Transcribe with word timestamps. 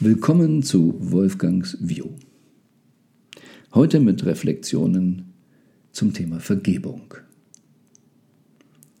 Willkommen 0.00 0.62
zu 0.62 0.94
Wolfgangs 1.00 1.76
View. 1.80 2.10
Heute 3.74 3.98
mit 3.98 4.24
Reflexionen 4.24 5.32
zum 5.90 6.12
Thema 6.12 6.38
Vergebung. 6.38 7.14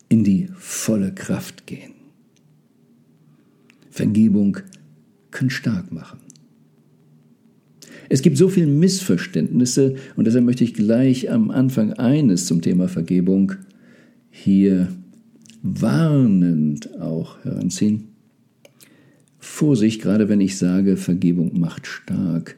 In 0.08 0.24
die 0.24 0.48
volle 0.56 1.14
Kraft 1.14 1.68
gehen. 1.68 1.92
Vergebung 3.92 4.56
kann 5.30 5.50
stark 5.50 5.92
machen. 5.92 6.18
Es 8.08 8.20
gibt 8.20 8.36
so 8.36 8.48
viele 8.48 8.66
Missverständnisse 8.66 9.94
und 10.16 10.26
deshalb 10.26 10.46
möchte 10.46 10.64
ich 10.64 10.74
gleich 10.74 11.30
am 11.30 11.52
Anfang 11.52 11.92
eines 11.92 12.46
zum 12.46 12.60
Thema 12.60 12.88
Vergebung 12.88 13.52
hier 14.30 14.88
warnend 15.62 17.00
auch 17.00 17.38
heranziehen. 17.44 18.17
Vorsicht, 19.48 20.02
gerade 20.02 20.28
wenn 20.28 20.40
ich 20.40 20.56
sage, 20.56 20.96
Vergebung 20.96 21.58
macht 21.58 21.86
stark, 21.86 22.56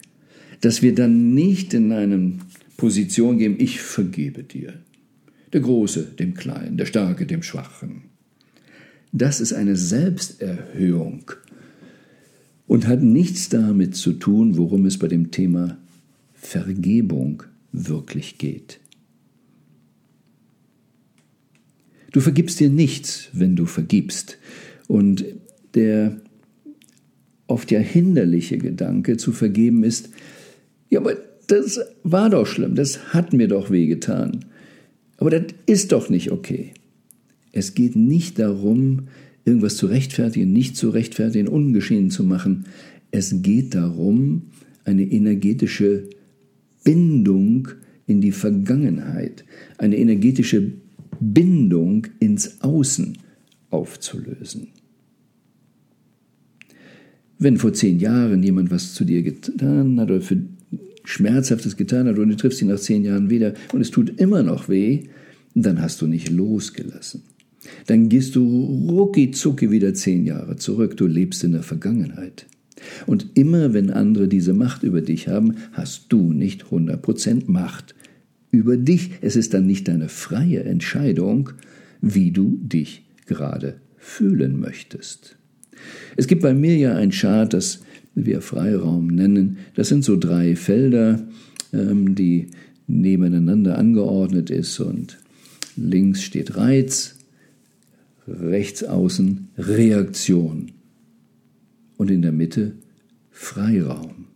dass 0.61 0.83
wir 0.83 0.95
dann 0.95 1.35
nicht 1.35 1.73
in 1.73 1.93
eine 1.93 2.33
Position 2.77 3.39
gehen, 3.39 3.57
ich 3.59 3.81
vergebe 3.81 4.43
dir. 4.43 4.75
Der 5.53 5.61
Große 5.61 6.03
dem 6.19 6.35
Kleinen, 6.35 6.77
der 6.77 6.87
Starke 6.87 7.27
dem 7.27 7.43
Schwachen. 7.43 8.03
Das 9.13 9.41
ist 9.41 9.53
eine 9.53 9.77
Selbsterhöhung 9.77 11.33
und 12.67 12.87
hat 12.87 13.03
nichts 13.03 13.49
damit 13.49 13.97
zu 13.97 14.13
tun, 14.13 14.57
worum 14.57 14.85
es 14.85 14.99
bei 14.99 15.09
dem 15.09 15.31
Thema 15.31 15.79
Vergebung 16.35 17.43
wirklich 17.73 18.39
geht. 18.39 18.81
Du 22.13 22.21
vergibst 22.21 22.61
dir 22.61 22.69
nichts, 22.69 23.29
wenn 23.33 23.57
du 23.57 23.67
vergibst. 23.67 24.39
Und 24.89 25.25
der 25.75 26.21
oft 27.51 27.71
ja 27.71 27.81
hinderliche 27.81 28.59
Gedanke 28.59 29.17
zu 29.17 29.33
vergeben 29.33 29.85
ist, 29.85 30.11
ja, 30.89 31.01
aber 31.01 31.17
das 31.47 31.81
war 32.03 32.31
doch 32.31 32.47
schlimm, 32.47 32.75
das 32.75 33.13
hat 33.13 33.33
mir 33.33 33.49
doch 33.49 33.71
wehgetan. 33.71 34.45
Aber 35.19 35.31
das 35.31 35.43
ist 35.67 35.93
doch 35.93 36.09
nicht 36.09 36.31
okay. 36.31 36.73
Es 37.53 37.75
geht 37.75 37.97
nicht 37.97 38.39
darum, 38.39 39.09
irgendwas 39.45 39.77
zu 39.77 39.87
rechtfertigen, 39.87 40.53
nicht 40.53 40.77
zu 40.77 40.91
rechtfertigen, 40.91 41.49
ungeschehen 41.49 42.11
zu 42.11 42.25
machen. 42.25 42.67
Es 43.11 43.43
geht 43.43 43.75
darum, 43.75 44.43
eine 44.85 45.03
energetische 45.03 46.05
Bindung 46.85 47.69
in 48.07 48.21
die 48.21 48.33
Vergangenheit, 48.33 49.45
eine 49.79 49.97
energetische 49.99 50.73
Bindung 51.21 52.07
ins 52.19 52.61
Außen 52.63 53.19
aufzulösen. 53.71 54.69
Wenn 57.41 57.57
vor 57.57 57.73
zehn 57.73 57.99
Jahren 57.99 58.43
jemand 58.43 58.71
was 58.71 58.93
zu 58.93 59.05
dir 59.05 59.23
getan 59.23 59.99
hat 59.99 60.11
oder 60.11 60.21
für 60.21 60.43
Schmerzhaftes 61.05 61.79
getan 61.79 62.07
hat 62.07 62.19
und 62.19 62.29
du 62.29 62.37
triffst 62.37 62.61
ihn 62.61 62.69
nach 62.69 62.79
zehn 62.79 63.03
Jahren 63.03 63.31
wieder 63.31 63.55
und 63.73 63.81
es 63.81 63.91
tut 63.91 64.21
immer 64.21 64.43
noch 64.43 64.69
weh, 64.69 65.05
dann 65.55 65.81
hast 65.81 66.03
du 66.03 66.07
nicht 66.07 66.29
losgelassen. 66.29 67.23
Dann 67.87 68.11
gehst 68.11 68.37
du 68.37 68.45
rucki 68.91 69.31
zucki 69.31 69.71
wieder 69.71 69.95
zehn 69.95 70.27
Jahre 70.27 70.57
zurück. 70.57 70.99
Du 70.99 71.07
lebst 71.07 71.43
in 71.43 71.53
der 71.53 71.63
Vergangenheit. 71.63 72.47
Und 73.07 73.27
immer 73.35 73.73
wenn 73.73 73.91
andere 73.91 74.29
diese 74.29 74.53
Macht 74.53 74.83
über 74.83 75.01
dich 75.01 75.27
haben, 75.29 75.57
hast 75.73 76.07
du 76.11 76.35
nicht 76.35 76.65
100% 76.67 77.51
Macht 77.51 77.95
über 78.51 78.77
dich. 78.77 79.13
Es 79.23 79.35
ist 79.37 79.55
dann 79.55 79.67
nicht 79.67 79.89
deine 79.89 80.11
freie 80.11 80.63
Entscheidung, 80.65 81.51
wie 82.03 82.33
du 82.33 82.59
dich 82.63 83.07
gerade 83.25 83.77
fühlen 83.97 84.61
möchtest. 84.61 85.40
Es 86.17 86.27
gibt 86.27 86.43
bei 86.43 86.55
mir 86.55 86.77
ja 86.77 86.97
ein 86.97 87.11
Chart, 87.11 87.53
das 87.53 87.81
wir 88.15 88.41
Freiraum 88.41 89.09
nennen. 89.09 89.59
Das 89.75 89.89
sind 89.89 90.05
so 90.05 90.17
drei 90.17 90.57
Felder, 90.57 91.21
ähm, 91.73 92.15
die 92.15 92.49
nebeneinander 92.87 93.79
angeordnet 93.79 94.51
ist 94.51 94.81
und 94.81 95.19
links 95.77 96.23
steht 96.23 96.57
Reiz, 96.57 97.17
rechts 98.27 98.85
außen 98.85 99.49
Reaktion 99.57 100.73
und 101.97 102.11
in 102.11 102.23
der 102.23 102.33
Mitte 102.33 102.73
Freiraum. 103.31 104.27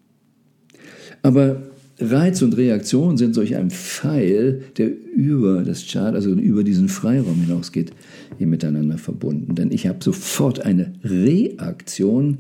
Aber 1.23 1.63
Reiz 2.01 2.43
und 2.43 2.57
Reaktion 2.57 3.17
sind 3.17 3.35
solch 3.35 3.55
ein 3.55 3.71
Pfeil, 3.71 4.63
der 4.77 4.91
über 5.15 5.63
das 5.63 5.87
Chart, 5.87 6.15
also 6.15 6.31
über 6.33 6.65
diesen 6.65 6.89
Freiraum 6.89 7.41
hinausgeht, 7.41 7.93
hier 8.37 8.49
miteinander 8.49 8.99
verbunden. 8.99 9.55
Denn 9.55 9.71
ich 9.71 9.87
habe 9.87 10.03
sofort 10.03 10.61
eine 10.61 10.93
Reaktion, 11.05 12.39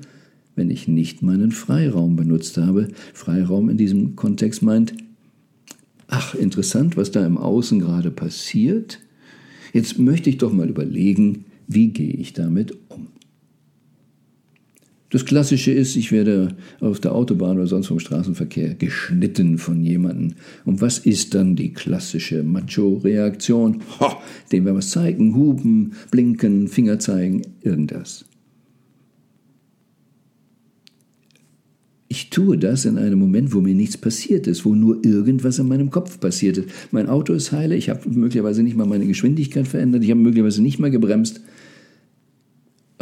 wenn 0.57 0.71
ich 0.71 0.89
nicht 0.89 1.23
meinen 1.23 1.53
Freiraum 1.53 2.17
benutzt 2.17 2.57
habe. 2.57 2.89
Freiraum 3.13 3.69
in 3.69 3.77
diesem 3.77 4.17
Kontext 4.17 4.63
meint, 4.63 4.95
ach, 6.09 6.35
interessant, 6.35 6.97
was 6.97 7.13
da 7.13 7.25
im 7.25 7.39
Außen 7.39 7.79
gerade 7.79 8.11
passiert. 8.11 8.99
Jetzt 9.73 9.99
möchte 9.99 10.31
ich 10.31 10.39
doch 10.39 10.53
mal 10.53 10.69
überlegen, 10.69 11.45
wie 11.69 11.89
gehe 11.89 12.13
ich 12.13 12.33
damit 12.33 12.77
um. 12.89 13.14
Das 15.15 15.25
Klassische 15.25 15.71
ist, 15.71 15.95
ich 15.95 16.11
werde 16.11 16.57
auf 16.81 16.99
der 16.99 17.15
Autobahn 17.15 17.57
oder 17.57 17.69
sonst 17.69 17.87
vom 17.87 18.01
Straßenverkehr 18.01 18.75
geschnitten 18.75 19.59
von 19.59 19.81
jemandem. 19.81 20.35
Und 20.65 20.81
was 20.81 20.99
ist 20.99 21.37
dann 21.37 21.55
die 21.55 21.73
klassische 21.73 22.43
Macho-Reaktion? 22.43 23.81
Dem 24.51 24.67
wir 24.67 24.75
was 24.75 24.91
zeigen, 24.91 25.37
hupen, 25.37 25.93
blinken, 26.11 26.67
Finger 26.67 26.99
zeigen, 26.99 27.43
irgendwas. 27.63 28.25
Ich 32.09 32.31
tue 32.31 32.59
das 32.59 32.85
in 32.85 32.99
einem 32.99 33.21
Moment, 33.21 33.55
wo 33.55 33.61
mir 33.61 33.77
nichts 33.77 33.97
passiert 33.97 34.49
ist, 34.49 34.65
wo 34.65 34.75
nur 34.75 35.05
irgendwas 35.05 35.61
in 35.61 35.69
meinem 35.69 35.91
Kopf 35.91 36.19
passiert 36.19 36.59
ist. 36.59 36.71
Mein 36.91 37.09
Auto 37.09 37.35
ist 37.35 37.53
heile, 37.53 37.77
ich 37.77 37.89
habe 37.89 38.11
möglicherweise 38.11 38.65
nicht 38.65 38.77
mal 38.77 38.85
meine 38.85 39.07
Geschwindigkeit 39.07 39.69
verändert, 39.69 40.03
ich 40.03 40.11
habe 40.11 40.21
möglicherweise 40.21 40.61
nicht 40.61 40.81
mal 40.81 40.91
gebremst 40.91 41.41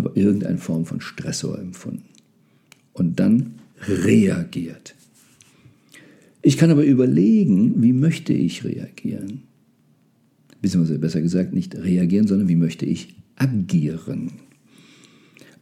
aber 0.05 0.17
irgendeine 0.17 0.59
Form 0.59 0.85
von 0.85 1.01
Stressor 1.01 1.59
empfunden. 1.59 2.05
Und 2.93 3.21
dann 3.21 3.55
reagiert. 3.87 4.95
Ich 6.43 6.59
kann 6.59 6.71
aber 6.71 6.85
überlegen, 6.85 7.83
wie 7.83 7.93
möchte 7.93 8.33
ich 8.33 8.65
reagieren? 8.65 9.43
Beziehungsweise 10.61 10.99
besser 10.99 11.23
gesagt, 11.23 11.53
nicht 11.53 11.77
reagieren, 11.77 12.27
sondern 12.27 12.49
wie 12.49 12.57
möchte 12.57 12.85
ich 12.85 13.15
agieren? 13.37 14.33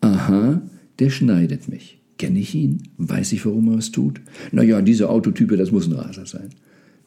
Aha, 0.01 0.63
der 0.99 1.11
schneidet 1.11 1.69
mich. 1.69 1.99
Kenne 2.19 2.39
ich 2.39 2.55
ihn? 2.55 2.83
Weiß 2.99 3.33
ich, 3.33 3.45
warum 3.47 3.69
er 3.69 3.79
es 3.79 3.93
tut? 3.93 4.21
Naja, 4.53 4.83
dieser 4.83 5.11
Autotype, 5.11 5.57
das 5.57 5.71
muss 5.71 5.87
ein 5.87 5.95
Raser 5.95 6.27
sein. 6.27 6.51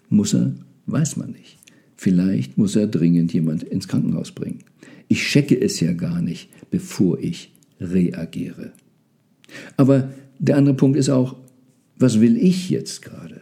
Muss 0.09 0.33
er? 0.33 0.53
Weiß 0.85 1.17
man 1.17 1.31
nicht. 1.31 1.57
Vielleicht 2.03 2.58
muss 2.58 2.75
er 2.75 2.88
dringend 2.88 3.31
jemand 3.31 3.64
ins 3.64 3.88
Krankenhaus 3.88 4.34
bringen. 4.34 4.59
Ich 5.08 5.22
checke 5.22 5.58
es 5.58 5.80
ja 5.80 5.94
gar 5.94 6.22
nicht, 6.22 6.50
bevor 6.69 7.18
ich 7.18 7.53
reagiere. 7.80 8.74
Aber 9.78 10.12
der 10.38 10.58
andere 10.58 10.75
Punkt 10.75 10.97
ist 10.97 11.08
auch, 11.08 11.38
was 11.97 12.19
will 12.19 12.36
ich 12.36 12.69
jetzt 12.69 13.03
gerade? 13.03 13.40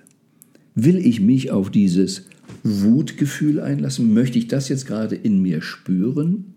Will 0.76 1.00
ich 1.00 1.20
mich 1.22 1.50
auf 1.50 1.72
dieses 1.72 2.28
Wutgefühl 2.62 3.60
einlassen? 3.60 4.14
Möchte 4.14 4.38
ich 4.38 4.48
das 4.48 4.70
jetzt 4.70 4.86
gerade 4.86 5.16
in 5.16 5.42
mir 5.42 5.64
spüren? 5.64 6.54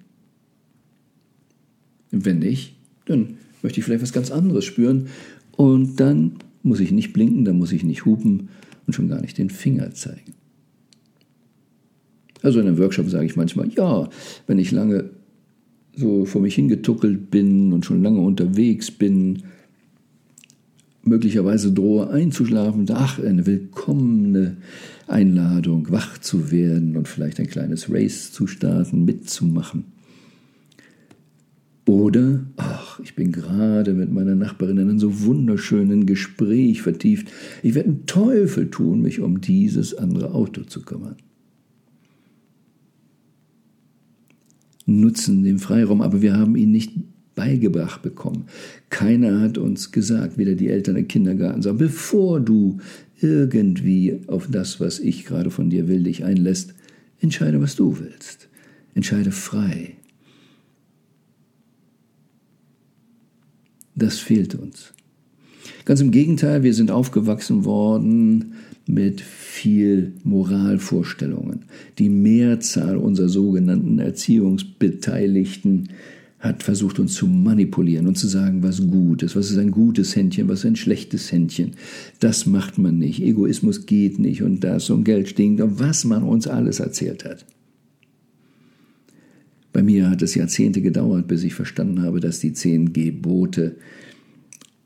Wenn 2.10 2.40
nicht, 2.40 2.74
dann 3.06 3.38
möchte 3.62 3.80
ich 3.80 3.86
vielleicht 3.86 4.02
was 4.02 4.12
ganz 4.12 4.30
anderes 4.30 4.66
spüren. 4.66 5.06
Und 5.52 5.98
dann 6.00 6.32
muss 6.62 6.80
ich 6.80 6.92
nicht 6.92 7.14
blinken, 7.14 7.46
dann 7.46 7.56
muss 7.56 7.72
ich 7.72 7.82
nicht 7.82 8.04
hupen 8.04 8.50
und 8.86 8.92
schon 8.92 9.08
gar 9.08 9.22
nicht 9.22 9.38
den 9.38 9.48
Finger 9.48 9.94
zeigen. 9.94 10.34
Also 12.44 12.60
in 12.60 12.68
einem 12.68 12.78
Workshop 12.78 13.08
sage 13.08 13.24
ich 13.24 13.36
manchmal, 13.36 13.68
ja, 13.70 14.06
wenn 14.46 14.58
ich 14.58 14.70
lange 14.70 15.10
so 15.96 16.26
vor 16.26 16.42
mich 16.42 16.54
hingetuckelt 16.54 17.30
bin 17.30 17.72
und 17.72 17.86
schon 17.86 18.02
lange 18.02 18.20
unterwegs 18.20 18.90
bin, 18.90 19.44
möglicherweise 21.02 21.72
drohe 21.72 22.10
einzuschlafen, 22.10 22.86
ach, 22.92 23.18
eine 23.18 23.46
willkommene 23.46 24.58
Einladung, 25.06 25.90
wach 25.90 26.18
zu 26.18 26.50
werden 26.50 26.98
und 26.98 27.08
vielleicht 27.08 27.40
ein 27.40 27.46
kleines 27.46 27.90
Race 27.90 28.30
zu 28.30 28.46
starten, 28.46 29.06
mitzumachen. 29.06 29.86
Oder, 31.86 32.44
ach, 32.58 33.00
ich 33.00 33.14
bin 33.14 33.32
gerade 33.32 33.94
mit 33.94 34.12
meiner 34.12 34.34
Nachbarin 34.34 34.76
in 34.76 34.90
einem 34.90 34.98
so 34.98 35.24
wunderschönen 35.24 36.04
Gespräch 36.04 36.82
vertieft, 36.82 37.28
ich 37.62 37.74
werde 37.74 37.88
einen 37.88 38.06
Teufel 38.06 38.68
tun, 38.68 39.00
mich 39.00 39.20
um 39.20 39.40
dieses 39.40 39.94
andere 39.94 40.32
Auto 40.32 40.64
zu 40.64 40.82
kümmern. 40.82 41.16
Nutzen 44.86 45.42
den 45.42 45.58
Freiraum, 45.58 46.02
aber 46.02 46.22
wir 46.22 46.36
haben 46.36 46.56
ihn 46.56 46.70
nicht 46.70 46.92
beigebracht 47.34 48.02
bekommen. 48.02 48.46
Keiner 48.90 49.40
hat 49.40 49.58
uns 49.58 49.92
gesagt, 49.92 50.38
weder 50.38 50.54
die 50.54 50.68
Eltern 50.68 50.96
im 50.96 51.08
Kindergarten, 51.08 51.62
sagen, 51.62 51.78
bevor 51.78 52.40
du 52.40 52.78
irgendwie 53.20 54.20
auf 54.26 54.48
das, 54.50 54.80
was 54.80 54.98
ich 54.98 55.24
gerade 55.24 55.50
von 55.50 55.70
dir 55.70 55.88
will, 55.88 56.02
dich 56.02 56.24
einlässt, 56.24 56.74
entscheide, 57.20 57.60
was 57.60 57.76
du 57.76 57.98
willst. 57.98 58.48
Entscheide 58.94 59.32
frei. 59.32 59.96
Das 63.96 64.18
fehlt 64.18 64.54
uns. 64.54 64.92
Ganz 65.84 66.00
im 66.00 66.10
Gegenteil, 66.10 66.62
wir 66.62 66.74
sind 66.74 66.90
aufgewachsen 66.90 67.64
worden 67.64 68.54
mit 68.86 69.20
viel 69.20 70.12
Moralvorstellungen. 70.24 71.60
Die 71.98 72.08
Mehrzahl 72.08 72.96
unserer 72.96 73.28
sogenannten 73.28 73.98
Erziehungsbeteiligten 73.98 75.88
hat 76.38 76.62
versucht, 76.62 76.98
uns 76.98 77.14
zu 77.14 77.26
manipulieren 77.26 78.06
und 78.06 78.18
zu 78.18 78.28
sagen, 78.28 78.62
was 78.62 78.86
gut 78.86 79.22
ist, 79.22 79.34
was 79.34 79.50
ist 79.50 79.56
ein 79.56 79.70
gutes 79.70 80.14
Händchen, 80.14 80.46
was 80.48 80.60
ist 80.60 80.66
ein 80.66 80.76
schlechtes 80.76 81.32
Händchen. 81.32 81.72
Das 82.20 82.44
macht 82.44 82.76
man 82.76 82.98
nicht. 82.98 83.22
Egoismus 83.22 83.86
geht 83.86 84.18
nicht 84.18 84.42
und 84.42 84.60
das 84.62 84.90
und 84.90 85.04
Geld 85.04 85.28
stinkt 85.28 85.62
und 85.62 85.80
was 85.80 86.04
man 86.04 86.22
uns 86.22 86.46
alles 86.46 86.80
erzählt 86.80 87.24
hat. 87.24 87.46
Bei 89.72 89.82
mir 89.82 90.10
hat 90.10 90.22
es 90.22 90.34
Jahrzehnte 90.34 90.82
gedauert, 90.82 91.26
bis 91.26 91.42
ich 91.42 91.54
verstanden 91.54 92.02
habe, 92.02 92.20
dass 92.20 92.40
die 92.40 92.52
zehn 92.52 92.92
Gebote 92.92 93.76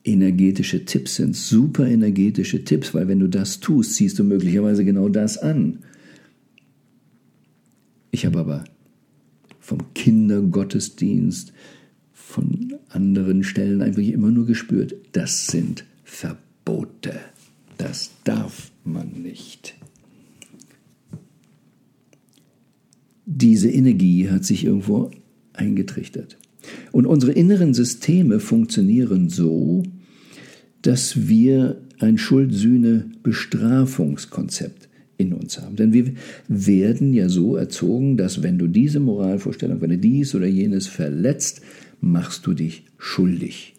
energetische 0.08 0.84
Tipps 0.84 1.16
sind, 1.16 1.37
super 1.37 1.87
energetische 1.87 2.64
Tipps, 2.64 2.94
weil 2.94 3.08
wenn 3.08 3.20
du 3.20 3.28
das 3.28 3.60
tust, 3.60 3.94
ziehst 3.94 4.19
du 4.19 4.25
möglicherweise 4.25 4.84
genau 4.84 5.08
das 5.08 5.38
an. 5.38 5.81
Ich 8.10 8.26
habe 8.26 8.38
aber 8.40 8.64
vom 9.60 9.93
Kindergottesdienst, 9.94 11.52
von 12.12 12.75
anderen 12.88 13.43
Stellen 13.44 13.82
einfach 13.82 14.02
immer 14.02 14.31
nur 14.31 14.46
gespürt, 14.46 14.94
das 15.12 15.46
sind 15.46 15.84
Verbote. 16.05 17.14
Das 17.76 18.11
darf 18.25 18.70
man 18.84 19.08
nicht. 19.22 19.76
Diese 23.25 23.70
Energie 23.70 24.31
hat 24.31 24.44
sich 24.44 24.64
irgendwo 24.64 25.11
eingetrichtert. 25.52 26.38
Und 26.93 27.06
unsere 27.06 27.32
inneren 27.32 27.75
Systeme 27.75 28.40
funktionieren 28.40 29.28
so, 29.28 29.82
dass 30.82 31.28
wir 31.28 31.80
ein 31.98 32.19
Schuld-Sühne-Bestrafungskonzept 32.19 34.88
in 35.16 35.32
uns 35.32 35.60
haben. 35.60 35.76
Denn 35.76 35.92
wir 35.92 36.12
werden 36.46 37.12
ja 37.12 37.28
so 37.28 37.56
erzogen, 37.56 38.16
dass 38.16 38.42
wenn 38.42 38.58
du 38.58 38.66
diese 38.69 39.00
Moralvorstellung, 39.00 39.80
wenn 39.80 39.90
du 39.90 39.98
dies 39.98 40.34
oder 40.34 40.46
jenes 40.46 40.86
verletzt, 40.86 41.60
machst 42.00 42.46
du 42.46 42.54
dich 42.54 42.84
schuldig. 42.96 43.75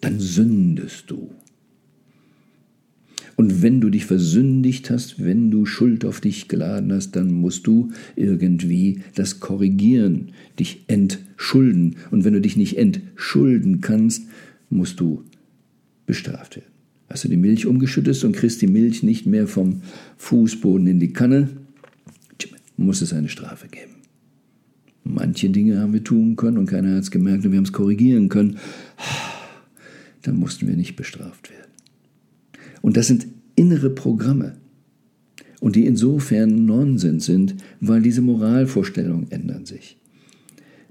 Dann 0.00 0.18
sündest 0.18 1.10
du. 1.10 1.30
Und 3.36 3.62
wenn 3.62 3.80
du 3.80 3.90
dich 3.90 4.06
versündigt 4.06 4.90
hast, 4.90 5.24
wenn 5.24 5.50
du 5.50 5.64
Schuld 5.64 6.04
auf 6.04 6.20
dich 6.20 6.48
geladen 6.48 6.92
hast, 6.92 7.16
dann 7.16 7.32
musst 7.32 7.66
du 7.66 7.90
irgendwie 8.14 9.00
das 9.14 9.40
korrigieren, 9.40 10.32
dich 10.58 10.84
entschulden. 10.86 11.96
Und 12.10 12.24
wenn 12.24 12.34
du 12.34 12.40
dich 12.40 12.56
nicht 12.56 12.78
entschulden 12.78 13.80
kannst, 13.80 14.26
musst 14.70 15.00
du 15.00 15.24
bestraft 16.06 16.56
werden. 16.56 16.72
Hast 17.08 17.24
du 17.24 17.28
die 17.28 17.36
Milch 17.36 17.66
umgeschüttet 17.66 18.22
und 18.24 18.32
kriegst 18.32 18.62
die 18.62 18.66
Milch 18.66 19.02
nicht 19.02 19.26
mehr 19.26 19.46
vom 19.46 19.82
Fußboden 20.16 20.86
in 20.86 20.98
die 20.98 21.12
Kanne, 21.12 21.48
muss 22.76 23.02
es 23.02 23.12
eine 23.12 23.28
Strafe 23.28 23.68
geben. 23.68 23.92
Manche 25.04 25.50
Dinge 25.50 25.78
haben 25.78 25.92
wir 25.92 26.04
tun 26.04 26.36
können 26.36 26.58
und 26.58 26.66
keiner 26.66 26.94
hat 26.94 27.02
es 27.02 27.10
gemerkt 27.10 27.44
und 27.44 27.52
wir 27.52 27.58
haben 27.58 27.64
es 27.64 27.72
korrigieren 27.72 28.28
können. 28.28 28.58
Dann 30.22 30.36
mussten 30.36 30.68
wir 30.68 30.76
nicht 30.76 30.96
bestraft 30.96 31.50
werden. 31.50 31.70
Und 32.80 32.96
das 32.96 33.08
sind 33.08 33.26
innere 33.56 33.90
Programme. 33.90 34.56
Und 35.60 35.76
die 35.76 35.86
insofern 35.86 36.64
Nonsens 36.66 37.26
sind, 37.26 37.56
weil 37.80 38.02
diese 38.02 38.22
Moralvorstellungen 38.22 39.30
ändern 39.30 39.66
sich. 39.66 39.96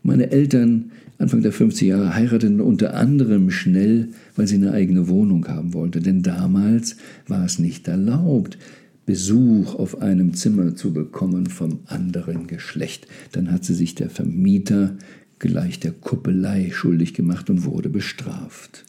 Meine 0.04 0.32
Eltern 0.32 0.92
Anfang 1.22 1.44
der 1.44 1.54
50er 1.54 1.86
Jahre 1.86 2.16
heirateten 2.16 2.60
unter 2.60 2.96
anderem 2.96 3.52
schnell, 3.52 4.10
weil 4.36 4.48
sie 4.48 4.56
eine 4.56 4.72
eigene 4.72 5.08
Wohnung 5.08 5.48
haben 5.48 5.76
wollte. 5.76 6.00
Denn 6.00 6.24
damals 6.24 6.96
war 7.28 7.46
es 7.46 7.60
nicht 7.60 7.88
erlaubt, 7.88 8.58
Besuch 9.06 9.76
auf 9.76 10.02
einem 10.02 10.34
Zimmer 10.34 10.76
zu 10.76 10.94
bekommen 10.94 11.46
vom 11.46 11.82
anderen 11.86 12.48
Geschlecht. 12.48 13.08
Dann 13.34 13.52
hat 13.52 13.64
sie 13.64 13.76
sich 13.76 13.94
der 13.94 14.10
Vermieter 14.10 14.96
gleich 15.38 15.80
der 15.80 15.92
Kuppelei 15.92 16.72
schuldig 16.72 17.14
gemacht 17.14 17.52
und 17.52 17.66
wurde 17.66 17.90
bestraft. 17.90 18.86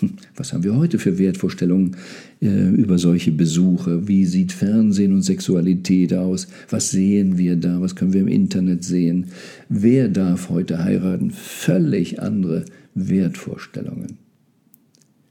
Hm, 0.00 0.14
was 0.34 0.52
haben 0.52 0.64
wir 0.64 0.76
heute 0.76 0.98
für 0.98 1.18
Wertvorstellungen 1.18 1.96
äh, 2.40 2.68
über 2.70 2.98
solche 2.98 3.32
Besuche? 3.32 4.08
Wie 4.08 4.24
sieht 4.24 4.52
Fernsehen 4.52 5.12
und 5.12 5.22
Sexualität 5.22 6.14
aus? 6.14 6.48
Was 6.68 6.90
sehen 6.90 7.38
wir 7.38 7.56
da? 7.56 7.80
Was 7.80 7.94
können 7.94 8.12
wir 8.12 8.22
im 8.22 8.28
Internet 8.28 8.82
sehen? 8.84 9.26
Wer 9.68 10.08
darf 10.08 10.48
heute 10.48 10.82
heiraten? 10.82 11.30
Völlig 11.30 12.20
andere 12.20 12.64
Wertvorstellungen. 12.94 14.18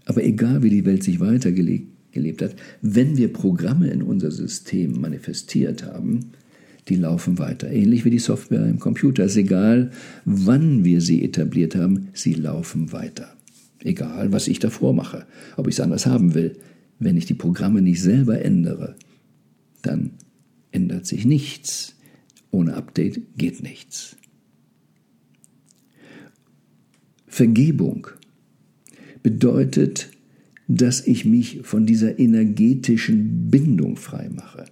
Aber 0.06 0.24
egal 0.24 0.64
wie 0.64 0.70
die 0.70 0.86
Welt 0.86 1.04
sich 1.04 1.20
weitergelebt 1.20 2.42
hat, 2.42 2.56
wenn 2.82 3.18
wir 3.18 3.32
Programme 3.32 3.90
in 3.90 4.02
unser 4.02 4.32
System 4.32 5.00
manifestiert 5.00 5.86
haben, 5.86 6.32
die 6.88 6.96
laufen 6.96 7.38
weiter. 7.38 7.70
Ähnlich 7.72 8.06
wie 8.06 8.10
die 8.10 8.20
Software 8.20 8.66
im 8.66 8.80
Computer. 8.80 9.24
Es 9.24 9.34
ist 9.34 9.38
egal, 9.38 9.92
wann 10.26 10.84
wir 10.84 11.02
sie 11.02 11.24
etabliert 11.24 11.76
haben, 11.76 12.08
sie 12.14 12.34
laufen 12.34 12.92
weiter. 12.92 13.36
Egal, 13.84 14.32
was 14.32 14.48
ich 14.48 14.60
davor 14.60 14.94
mache, 14.94 15.26
ob 15.56 15.68
ich 15.68 15.76
es 15.76 15.80
anders 15.80 16.06
haben 16.06 16.34
will. 16.34 16.58
Wenn 17.00 17.16
ich 17.16 17.26
die 17.26 17.34
Programme 17.34 17.82
nicht 17.82 18.02
selber 18.02 18.42
ändere, 18.42 18.96
dann 19.82 20.12
ändert 20.72 21.06
sich 21.06 21.26
nichts. 21.26 21.96
Ohne 22.52 22.74
Update 22.74 23.22
geht 23.38 23.64
nichts. 23.64 24.18
Vergebung 27.28 28.08
bedeutet, 29.24 30.10
dass 30.68 31.06
ich 31.06 31.26
mich 31.26 31.62
von 31.64 31.86
dieser 31.86 32.20
energetischen 32.20 33.50
Bindung 33.50 33.96
frei 33.96 34.30
mache, 34.30 34.66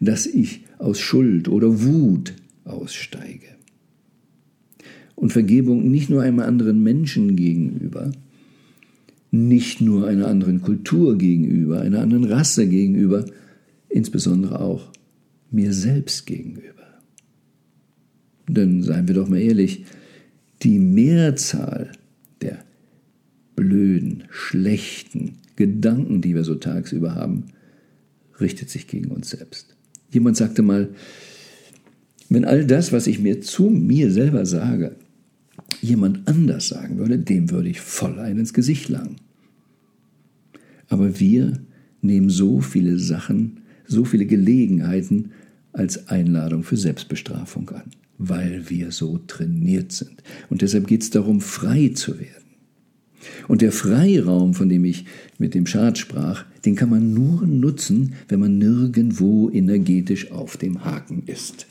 dass 0.00 0.26
ich 0.26 0.64
aus 0.78 1.00
Schuld 1.00 1.48
oder 1.48 1.82
Wut 1.82 2.34
aussteige. 2.64 3.48
Und 5.16 5.32
Vergebung 5.32 5.90
nicht 5.90 6.10
nur 6.10 6.22
einem 6.22 6.40
anderen 6.40 6.82
Menschen 6.82 7.36
gegenüber, 7.36 8.12
nicht 9.34 9.80
nur 9.80 10.06
einer 10.06 10.28
anderen 10.28 10.62
Kultur 10.62 11.18
gegenüber, 11.18 11.80
einer 11.80 12.00
anderen 12.00 12.24
Rasse 12.24 12.68
gegenüber, 12.68 13.24
insbesondere 13.88 14.60
auch 14.60 14.92
mir 15.50 15.72
selbst 15.72 16.26
gegenüber. 16.26 17.00
Denn 18.48 18.82
seien 18.82 19.08
wir 19.08 19.14
doch 19.14 19.28
mal 19.28 19.40
ehrlich, 19.40 19.84
die 20.62 20.78
Mehrzahl 20.78 21.90
der 22.42 22.64
blöden, 23.56 24.24
schlechten 24.30 25.38
Gedanken, 25.56 26.20
die 26.20 26.34
wir 26.34 26.44
so 26.44 26.54
tagsüber 26.54 27.14
haben, 27.16 27.46
richtet 28.40 28.70
sich 28.70 28.86
gegen 28.86 29.10
uns 29.10 29.30
selbst. 29.30 29.76
Jemand 30.10 30.36
sagte 30.36 30.62
mal, 30.62 30.90
wenn 32.28 32.44
all 32.44 32.64
das, 32.66 32.92
was 32.92 33.08
ich 33.08 33.18
mir 33.18 33.40
zu 33.40 33.64
mir 33.64 34.12
selber 34.12 34.46
sage, 34.46 34.96
jemand 35.80 36.26
anders 36.28 36.68
sagen 36.68 36.98
würde, 36.98 37.18
dem 37.18 37.50
würde 37.50 37.68
ich 37.68 37.80
voll 37.80 38.18
ein 38.18 38.38
ins 38.38 38.52
Gesicht 38.52 38.88
langen. 38.88 39.16
Aber 40.88 41.18
wir 41.20 41.60
nehmen 42.02 42.30
so 42.30 42.60
viele 42.60 42.98
Sachen, 42.98 43.60
so 43.86 44.04
viele 44.04 44.26
Gelegenheiten 44.26 45.30
als 45.72 46.08
Einladung 46.08 46.62
für 46.62 46.76
Selbstbestrafung 46.76 47.68
an, 47.70 47.90
weil 48.18 48.70
wir 48.70 48.92
so 48.92 49.18
trainiert 49.26 49.92
sind. 49.92 50.22
Und 50.50 50.62
deshalb 50.62 50.86
geht 50.86 51.02
es 51.02 51.10
darum, 51.10 51.40
frei 51.40 51.88
zu 51.94 52.18
werden. 52.18 52.44
Und 53.48 53.62
der 53.62 53.72
Freiraum, 53.72 54.54
von 54.54 54.68
dem 54.68 54.84
ich 54.84 55.06
mit 55.38 55.54
dem 55.54 55.66
Schad 55.66 55.98
sprach, 55.98 56.44
den 56.64 56.76
kann 56.76 56.90
man 56.90 57.12
nur 57.12 57.46
nutzen, 57.46 58.14
wenn 58.28 58.40
man 58.40 58.58
nirgendwo 58.58 59.50
energetisch 59.50 60.30
auf 60.30 60.56
dem 60.56 60.84
Haken 60.84 61.22
ist. 61.26 61.66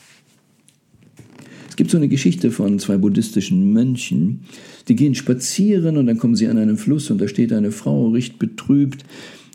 Es 1.74 1.78
gibt 1.78 1.90
so 1.90 1.98
eine 1.98 2.08
Geschichte 2.08 2.52
von 2.52 2.78
zwei 2.78 2.98
buddhistischen 2.98 3.74
Mönchen, 3.74 4.42
die 4.88 4.96
gehen 4.96 5.16
spazieren 5.16 5.98
und 5.98 6.06
dann 6.06 6.20
kommen 6.20 6.36
sie 6.36 6.48
an 6.48 6.60
einen 6.60 6.78
Fluss 6.78 7.10
und 7.10 7.20
da 7.20 7.28
steht 7.28 7.52
eine 7.52 7.72
Frau, 7.72 8.10
recht 8.10 8.38
betrübt. 8.38 9.04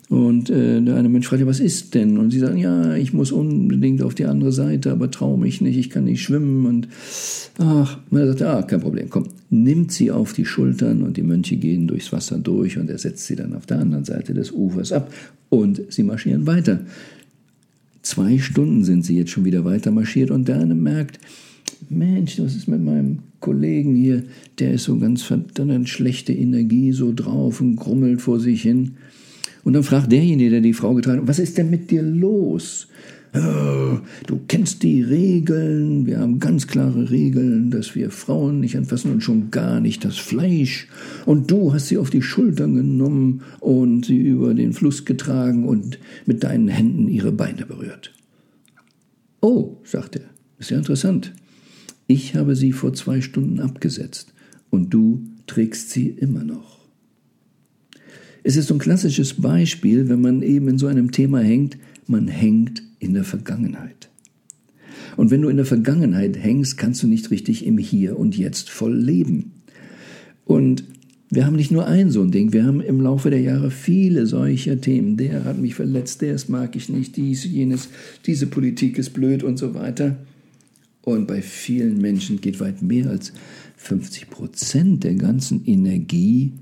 Und 0.09 0.51
äh, 0.51 0.81
der 0.81 0.97
eine 0.97 1.09
Mensch 1.09 1.29
fragt, 1.29 1.39
ja, 1.39 1.47
was 1.47 1.61
ist 1.61 1.95
denn? 1.95 2.19
Und 2.19 2.33
sie 2.33 2.41
sagen, 2.41 2.59
ja, 2.59 2.97
ich 2.97 3.13
muss 3.13 3.31
unbedingt 3.31 4.03
auf 4.03 4.17
die 4.17 4.25
andere 4.25 4.51
Seite, 4.51 4.91
aber 4.91 5.13
traue 5.13 5.39
mich 5.39 5.61
nicht, 5.61 5.79
ich 5.79 5.91
kann 5.91 6.07
nicht 6.07 6.21
schwimmen. 6.21 6.67
Und 6.67 6.89
ach, 7.59 8.01
er 8.11 8.27
sagt, 8.27 8.43
ah, 8.43 8.63
kein 8.63 8.81
Problem, 8.81 9.11
komm, 9.11 9.29
nimmt 9.49 9.93
sie 9.93 10.11
auf 10.11 10.33
die 10.33 10.45
Schultern 10.45 11.05
und 11.05 11.17
die 11.19 11.23
Mönche 11.23 11.55
gehen 11.55 11.87
durchs 11.87 12.13
Wasser 12.13 12.39
durch 12.39 12.79
und 12.79 12.91
er 12.91 12.99
setzt 12.99 13.27
sie 13.27 13.37
dann 13.37 13.55
auf 13.55 13.67
der 13.67 13.79
anderen 13.79 14.05
Seite 14.05 14.35
des 14.35 14.51
Ufers 14.51 14.91
ab 14.91 15.15
und 15.51 15.83
sie 15.91 16.03
marschieren 16.03 16.49
weiter. 16.49 16.81
Zwei 18.03 18.39
Stunden 18.39 18.83
sind 18.83 19.05
sie 19.05 19.17
jetzt 19.17 19.31
schon 19.31 19.45
wieder 19.45 19.65
weiter 19.65 19.93
marschiert 19.93 20.33
und 20.33 20.49
der 20.49 20.59
eine 20.59 20.75
merkt, 20.75 21.21
Mensch, 21.89 22.39
was 22.39 22.57
ist 22.57 22.69
mit 22.69 22.83
meinem 22.83 23.21
Kollegen 23.41 23.95
hier? 23.95 24.25
Der 24.59 24.75
ist 24.75 24.85
so 24.85 24.99
ganz 24.99 25.23
verdammt 25.23 25.89
schlechte 25.89 26.33
Energie 26.33 26.93
so 26.93 27.13
drauf 27.15 27.61
und 27.61 27.77
grummelt 27.77 28.21
vor 28.21 28.41
sich 28.41 28.63
hin. 28.63 28.97
Und 29.65 29.73
dann 29.75 29.83
fragt 29.83 30.13
derjenige, 30.13 30.51
der 30.51 30.61
die 30.61 30.73
Frau 30.73 30.95
getragen 30.95 31.21
hat, 31.21 31.29
was 31.29 31.39
ist 31.39 31.59
denn 31.59 31.71
mit 31.71 31.91
dir 31.91 32.03
los? 32.03 32.89
Oh, 33.35 33.99
du 34.27 34.41
kennst 34.49 34.83
die 34.83 35.03
Regeln, 35.03 36.07
wir 36.07 36.19
haben 36.19 36.41
ganz 36.41 36.67
klare 36.67 37.11
Regeln, 37.11 37.71
dass 37.71 37.95
wir 37.95 38.11
Frauen 38.11 38.61
nicht 38.61 38.77
anfassen 38.77 39.13
und 39.13 39.21
schon 39.23 39.51
gar 39.51 39.81
nicht 39.81 40.05
das 40.05 40.17
Fleisch. 40.17 40.89
Und 41.27 41.51
du 41.51 41.75
hast 41.75 41.89
sie 41.89 41.99
auf 41.99 42.09
die 42.09 42.23
Schultern 42.23 42.75
genommen 42.75 43.43
und 43.61 44.07
sie 44.07 44.17
über 44.17 44.55
den 44.55 44.73
Fluss 44.73 45.05
getragen 45.05 45.67
und 45.67 45.99
mit 46.25 46.43
deinen 46.43 46.69
Händen 46.69 47.09
ihre 47.09 47.33
Beine 47.33 47.67
berührt. 47.67 48.15
Oh, 49.43 49.77
sagt 49.85 50.17
er, 50.17 50.23
ist 50.59 50.71
ja 50.71 50.79
interessant. 50.79 51.33
Ich 52.09 52.35
habe 52.35 52.57
sie 52.57 52.73
vor 52.73 52.95
zwei 52.95 53.21
Stunden 53.21 53.61
abgesetzt 53.61 54.33
und 54.71 54.95
du 54.95 55.25
trägst 55.47 55.91
sie 55.91 56.09
immer 56.09 56.43
noch. 56.43 56.79
Es 58.43 58.57
ist 58.57 58.69
so 58.69 58.75
ein 58.75 58.81
klassisches 58.81 59.35
Beispiel, 59.35 60.09
wenn 60.09 60.23
man 60.23 60.41
eben 60.41 60.69
in 60.69 60.79
so 60.79 60.87
einem 60.87 61.13
Thema 61.13 61.41
hängt, 61.41 61.77
man 62.07 62.27
hängt 62.27 62.83
in 62.99 63.13
der 63.13 63.25
Vergangenheit. 63.25 64.09
Und 65.19 65.31
wenn 65.31 65.43
du 65.43 65.51
in 65.51 65.59
der 65.59 65.67
Vergangenheit 65.67 66.39
hängst, 66.39 66.79
kannst 66.79 67.03
du 67.03 67.09
nicht 67.09 67.31
richtig 67.31 67.67
im 67.67 67.77
Hier 67.77 68.19
und 68.19 68.39
Jetzt 68.39 68.71
voll 68.71 68.97
leben. 68.97 69.53
Und 70.47 70.85
wir 71.29 71.45
haben 71.45 71.57
nicht 71.57 71.71
nur 71.71 71.87
ein 71.87 72.11
so 72.11 72.23
ein 72.23 72.31
Ding, 72.31 72.55
wir 72.55 72.65
haben 72.65 72.81
im 72.81 73.03
Laufe 73.03 73.29
der 73.29 73.43
Jahre 73.43 73.71
viele 73.71 74.27
solcher 74.27 74.81
Themen. 74.81 75.19
Der 75.19 75.45
hat 75.45 75.59
mich 75.59 75.75
verletzt, 75.75 76.23
der 76.23 76.35
mag 76.49 76.75
ich 76.75 76.89
nicht, 76.89 77.19
dies, 77.19 77.45
jenes, 77.45 77.91
diese 78.25 78.47
Politik 78.47 78.97
ist 78.97 79.11
blöd 79.11 79.43
und 79.43 79.59
so 79.59 79.75
weiter. 79.75 80.17
Und 81.09 81.27
bei 81.27 81.41
vielen 81.41 82.03
Menschen 82.03 82.41
geht 82.41 82.61
weit 82.61 82.83
mehr 82.83 83.09
als 83.09 83.33
50 83.77 84.29
Prozent 84.29 85.05
der 85.05 85.15
ganzen 85.15 85.65
Energie 85.65 86.53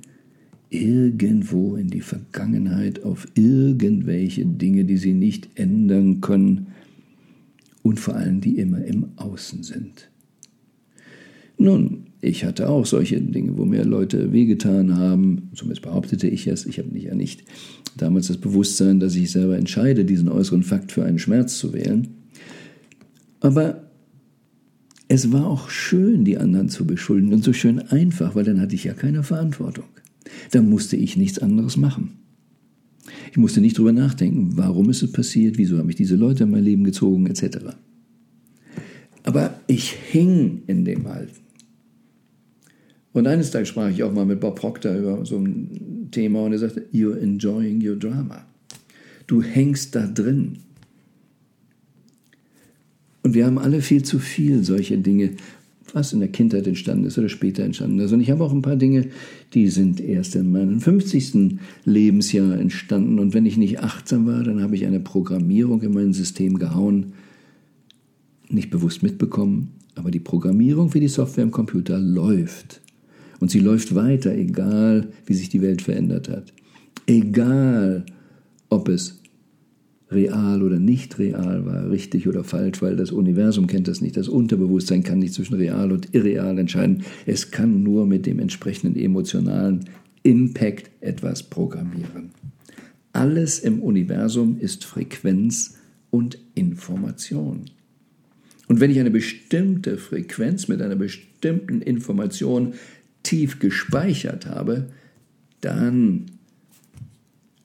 irgendwo 0.70 1.74
in 1.74 1.88
die 1.88 2.00
Vergangenheit 2.00 3.02
auf 3.02 3.26
irgendwelche 3.34 4.46
Dinge, 4.46 4.84
die 4.84 4.98
sie 4.98 5.14
nicht 5.14 5.48
ändern 5.56 6.20
können 6.20 6.68
und 7.82 7.98
vor 7.98 8.14
allem 8.14 8.40
die 8.40 8.58
immer 8.58 8.84
im 8.84 9.06
Außen 9.16 9.64
sind. 9.64 10.10
Nun, 11.58 12.06
ich 12.20 12.44
hatte 12.44 12.68
auch 12.68 12.86
solche 12.86 13.20
Dinge, 13.20 13.58
wo 13.58 13.64
mir 13.64 13.84
Leute 13.84 14.32
wehgetan 14.32 14.96
haben, 14.96 15.50
zumindest 15.54 15.82
behauptete 15.82 16.28
ich 16.28 16.46
es, 16.46 16.66
ich 16.66 16.78
habe 16.78 16.96
ja 16.96 17.16
nicht 17.16 17.42
damals 17.96 18.28
das 18.28 18.36
Bewusstsein, 18.36 19.00
dass 19.00 19.16
ich 19.16 19.32
selber 19.32 19.56
entscheide, 19.56 20.04
diesen 20.04 20.28
äußeren 20.28 20.62
Fakt 20.62 20.92
für 20.92 21.04
einen 21.04 21.18
Schmerz 21.18 21.58
zu 21.58 21.72
wählen. 21.72 22.08
Aber 23.40 23.85
es 25.08 25.32
war 25.32 25.46
auch 25.46 25.70
schön, 25.70 26.24
die 26.24 26.38
anderen 26.38 26.68
zu 26.68 26.86
beschuldigen 26.86 27.32
und 27.32 27.44
so 27.44 27.52
schön 27.52 27.78
einfach, 27.78 28.34
weil 28.34 28.44
dann 28.44 28.60
hatte 28.60 28.74
ich 28.74 28.84
ja 28.84 28.94
keine 28.94 29.22
Verantwortung. 29.22 29.84
Da 30.50 30.60
musste 30.62 30.96
ich 30.96 31.16
nichts 31.16 31.38
anderes 31.38 31.76
machen. 31.76 32.18
Ich 33.30 33.36
musste 33.36 33.60
nicht 33.60 33.78
drüber 33.78 33.92
nachdenken, 33.92 34.56
warum 34.56 34.90
ist 34.90 35.02
es 35.02 35.12
passiert, 35.12 35.58
wieso 35.58 35.78
habe 35.78 35.90
ich 35.90 35.96
diese 35.96 36.16
Leute 36.16 36.44
in 36.44 36.50
mein 36.50 36.64
Leben 36.64 36.84
gezogen, 36.84 37.26
etc. 37.26 37.58
Aber 39.22 39.60
ich 39.66 39.92
hing 39.92 40.62
in 40.66 40.84
dem 40.84 41.06
Alten. 41.06 41.36
Und 43.12 43.26
eines 43.26 43.50
Tages 43.50 43.68
sprach 43.68 43.88
ich 43.88 44.02
auch 44.02 44.12
mal 44.12 44.26
mit 44.26 44.40
Bob 44.40 44.58
Proctor 44.58 44.94
über 44.94 45.24
so 45.24 45.38
ein 45.38 46.08
Thema 46.10 46.42
und 46.44 46.52
er 46.52 46.58
sagte, 46.58 46.86
You're 46.92 47.18
enjoying 47.18 47.86
your 47.86 47.96
drama. 47.96 48.44
Du 49.26 49.42
hängst 49.42 49.94
da 49.94 50.06
drin. 50.06 50.58
Und 53.26 53.34
wir 53.34 53.44
haben 53.44 53.58
alle 53.58 53.82
viel 53.82 54.04
zu 54.04 54.20
viel 54.20 54.62
solche 54.62 54.98
Dinge, 54.98 55.30
was 55.92 56.12
in 56.12 56.20
der 56.20 56.28
Kindheit 56.28 56.64
entstanden 56.68 57.06
ist 57.06 57.18
oder 57.18 57.28
später 57.28 57.64
entstanden 57.64 57.98
ist. 57.98 58.12
Und 58.12 58.20
ich 58.20 58.30
habe 58.30 58.44
auch 58.44 58.52
ein 58.52 58.62
paar 58.62 58.76
Dinge, 58.76 59.08
die 59.52 59.66
sind 59.66 60.00
erst 60.00 60.36
in 60.36 60.52
meinem 60.52 60.80
50. 60.80 61.58
Lebensjahr 61.84 62.56
entstanden. 62.56 63.18
Und 63.18 63.34
wenn 63.34 63.44
ich 63.44 63.56
nicht 63.56 63.80
achtsam 63.80 64.26
war, 64.26 64.44
dann 64.44 64.62
habe 64.62 64.76
ich 64.76 64.86
eine 64.86 65.00
Programmierung 65.00 65.82
in 65.82 65.92
mein 65.92 66.12
System 66.12 66.60
gehauen, 66.60 67.14
nicht 68.48 68.70
bewusst 68.70 69.02
mitbekommen, 69.02 69.72
aber 69.96 70.12
die 70.12 70.20
Programmierung 70.20 70.94
wie 70.94 71.00
die 71.00 71.08
Software 71.08 71.42
im 71.42 71.50
Computer 71.50 71.98
läuft. 71.98 72.80
Und 73.40 73.50
sie 73.50 73.58
läuft 73.58 73.96
weiter, 73.96 74.36
egal 74.36 75.08
wie 75.26 75.34
sich 75.34 75.48
die 75.48 75.62
Welt 75.62 75.82
verändert 75.82 76.28
hat. 76.28 76.52
Egal, 77.08 78.06
ob 78.68 78.88
es 78.88 79.20
real 80.10 80.62
oder 80.62 80.78
nicht 80.78 81.18
real 81.18 81.66
war, 81.66 81.90
richtig 81.90 82.28
oder 82.28 82.44
falsch, 82.44 82.80
weil 82.80 82.96
das 82.96 83.10
Universum 83.10 83.66
kennt 83.66 83.88
das 83.88 84.00
nicht. 84.00 84.16
Das 84.16 84.28
Unterbewusstsein 84.28 85.02
kann 85.02 85.18
nicht 85.18 85.34
zwischen 85.34 85.54
real 85.54 85.90
und 85.90 86.14
irreal 86.14 86.58
entscheiden. 86.58 87.02
Es 87.26 87.50
kann 87.50 87.82
nur 87.82 88.06
mit 88.06 88.26
dem 88.26 88.38
entsprechenden 88.38 88.96
emotionalen 88.96 89.86
Impact 90.22 90.90
etwas 91.00 91.42
programmieren. 91.42 92.30
Alles 93.12 93.58
im 93.58 93.80
Universum 93.80 94.58
ist 94.60 94.84
Frequenz 94.84 95.78
und 96.10 96.38
Information. 96.54 97.64
Und 98.68 98.80
wenn 98.80 98.90
ich 98.90 99.00
eine 99.00 99.10
bestimmte 99.10 99.96
Frequenz 99.96 100.68
mit 100.68 100.82
einer 100.82 100.96
bestimmten 100.96 101.80
Information 101.80 102.74
tief 103.22 103.58
gespeichert 103.58 104.46
habe, 104.46 104.88
dann 105.60 106.26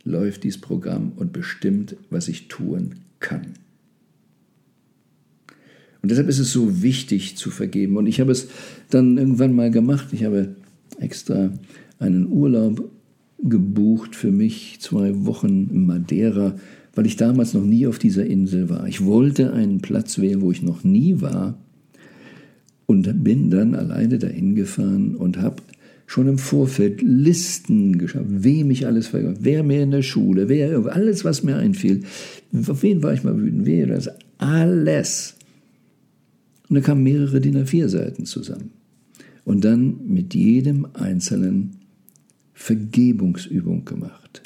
läuft 0.03 0.43
dieses 0.43 0.59
Programm 0.59 1.11
und 1.15 1.33
bestimmt, 1.33 1.95
was 2.09 2.27
ich 2.27 2.47
tun 2.47 2.95
kann. 3.19 3.53
Und 6.01 6.09
deshalb 6.09 6.27
ist 6.27 6.39
es 6.39 6.51
so 6.51 6.81
wichtig 6.81 7.37
zu 7.37 7.51
vergeben. 7.51 7.97
Und 7.97 8.07
ich 8.07 8.19
habe 8.19 8.31
es 8.31 8.47
dann 8.89 9.17
irgendwann 9.17 9.55
mal 9.55 9.69
gemacht. 9.69 10.07
Ich 10.11 10.23
habe 10.23 10.55
extra 10.99 11.51
einen 11.99 12.31
Urlaub 12.31 12.89
gebucht 13.43 14.15
für 14.15 14.31
mich, 14.31 14.77
zwei 14.79 15.25
Wochen 15.25 15.69
in 15.71 15.85
Madeira, 15.85 16.55
weil 16.95 17.05
ich 17.05 17.15
damals 17.15 17.53
noch 17.53 17.63
nie 17.63 17.87
auf 17.87 17.99
dieser 17.99 18.25
Insel 18.25 18.69
war. 18.69 18.87
Ich 18.87 19.05
wollte 19.05 19.53
einen 19.53 19.81
Platz 19.81 20.19
wählen, 20.19 20.41
wo 20.41 20.51
ich 20.51 20.61
noch 20.61 20.83
nie 20.83 21.21
war 21.21 21.57
und 22.85 23.23
bin 23.23 23.49
dann 23.49 23.75
alleine 23.75 24.19
dahin 24.19 24.55
gefahren 24.55 25.15
und 25.15 25.37
habe 25.37 25.61
schon 26.11 26.27
im 26.27 26.37
Vorfeld 26.37 27.01
Listen 27.01 27.97
geschaffen, 27.97 28.43
wem 28.43 28.69
ich 28.69 28.85
alles 28.85 29.07
vergab, 29.07 29.37
wer 29.39 29.63
mir 29.63 29.81
in 29.81 29.91
der 29.91 30.01
Schule, 30.01 30.49
wer, 30.49 30.85
alles, 30.93 31.23
was 31.23 31.41
mir 31.41 31.55
einfiel, 31.55 32.03
auf 32.67 32.83
wen 32.83 33.01
war 33.01 33.13
ich 33.13 33.23
mal 33.23 33.39
wütend, 33.39 33.65
wer, 33.65 33.87
das, 33.87 34.09
alles. 34.37 35.35
Und 36.67 36.75
da 36.75 36.81
kamen 36.81 37.03
mehrere 37.03 37.39
DIN 37.39 37.63
A4-Seiten 37.63 38.25
zusammen. 38.25 38.71
Und 39.45 39.63
dann 39.63 40.05
mit 40.05 40.35
jedem 40.35 40.85
einzelnen 40.95 41.77
Vergebungsübung 42.55 43.85
gemacht. 43.85 44.41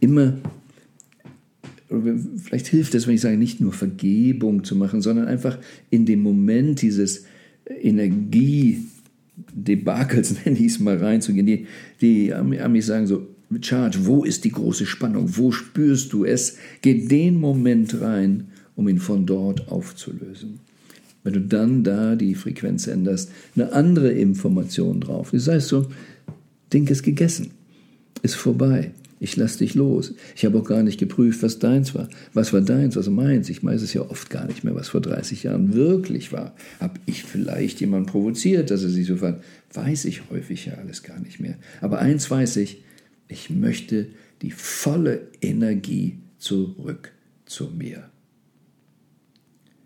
Immer, 0.00 0.38
vielleicht 2.42 2.68
hilft 2.68 2.94
es, 2.94 3.06
wenn 3.06 3.16
ich 3.16 3.20
sage, 3.20 3.36
nicht 3.36 3.60
nur 3.60 3.74
Vergebung 3.74 4.64
zu 4.64 4.74
machen, 4.74 5.02
sondern 5.02 5.26
einfach 5.26 5.58
in 5.90 6.06
dem 6.06 6.22
Moment 6.22 6.80
dieses 6.80 7.24
Energie 7.66 8.86
Debakels, 9.36 10.36
nenne 10.44 10.58
ich 10.58 10.66
es 10.66 10.80
mal, 10.80 10.96
reinzugehen. 10.96 11.46
Die, 11.46 11.66
die 12.00 12.32
Amis 12.34 12.86
sagen 12.86 13.06
so, 13.06 13.26
Charge, 13.60 14.06
wo 14.06 14.24
ist 14.24 14.44
die 14.44 14.50
große 14.50 14.86
Spannung? 14.86 15.36
Wo 15.36 15.52
spürst 15.52 16.12
du 16.12 16.24
es? 16.24 16.56
Geh 16.80 17.06
den 17.06 17.38
Moment 17.38 18.00
rein, 18.00 18.48
um 18.74 18.88
ihn 18.88 18.98
von 18.98 19.26
dort 19.26 19.68
aufzulösen. 19.68 20.60
Wenn 21.22 21.32
du 21.34 21.40
dann 21.40 21.84
da 21.84 22.16
die 22.16 22.34
Frequenz 22.34 22.86
änderst, 22.86 23.30
eine 23.54 23.72
andere 23.72 24.12
Information 24.12 25.00
drauf. 25.00 25.30
Das 25.30 25.48
heißt 25.48 25.68
so, 25.68 25.86
Ding 26.72 26.86
ist 26.88 27.02
gegessen, 27.02 27.52
ist 28.22 28.34
vorbei. 28.34 28.92
Ich 29.20 29.36
lasse 29.36 29.58
dich 29.58 29.74
los. 29.74 30.14
Ich 30.36 30.44
habe 30.44 30.58
auch 30.58 30.64
gar 30.64 30.82
nicht 30.82 30.98
geprüft, 30.98 31.42
was 31.42 31.58
deins 31.58 31.94
war. 31.94 32.08
Was 32.32 32.52
war 32.52 32.60
deins, 32.60 32.96
was 32.96 33.08
meins? 33.08 33.48
Ich 33.48 33.62
weiß 33.62 33.82
es 33.82 33.94
ja 33.94 34.02
oft 34.02 34.28
gar 34.30 34.46
nicht 34.46 34.64
mehr, 34.64 34.74
was 34.74 34.88
vor 34.88 35.00
30 35.00 35.44
Jahren 35.44 35.74
wirklich 35.74 36.32
war. 36.32 36.54
Habe 36.80 37.00
ich 37.06 37.22
vielleicht 37.22 37.80
jemanden 37.80 38.06
provoziert, 38.06 38.70
dass 38.70 38.82
er 38.82 38.90
sich 38.90 39.06
so 39.06 39.16
fand? 39.16 39.42
Weiß 39.72 40.04
ich 40.04 40.30
häufig 40.30 40.66
ja 40.66 40.74
alles 40.74 41.02
gar 41.02 41.20
nicht 41.20 41.40
mehr. 41.40 41.56
Aber 41.80 42.00
eins 42.00 42.30
weiß 42.30 42.56
ich, 42.56 42.82
ich 43.28 43.50
möchte 43.50 44.08
die 44.42 44.50
volle 44.50 45.28
Energie 45.40 46.18
zurück 46.38 47.12
zu 47.46 47.70
mir. 47.70 48.10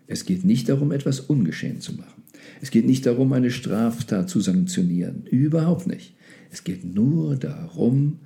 Es 0.07 0.25
geht 0.25 0.43
nicht 0.43 0.69
darum, 0.69 0.91
etwas 0.91 1.19
ungeschehen 1.19 1.81
zu 1.81 1.93
machen. 1.93 2.23
Es 2.61 2.71
geht 2.71 2.85
nicht 2.85 3.05
darum, 3.05 3.31
eine 3.31 3.51
Straftat 3.51 4.29
zu 4.29 4.41
sanktionieren. 4.41 5.25
Überhaupt 5.27 5.87
nicht. 5.87 6.15
Es 6.51 6.63
geht 6.63 6.83
nur 6.83 7.35
darum, 7.35 8.19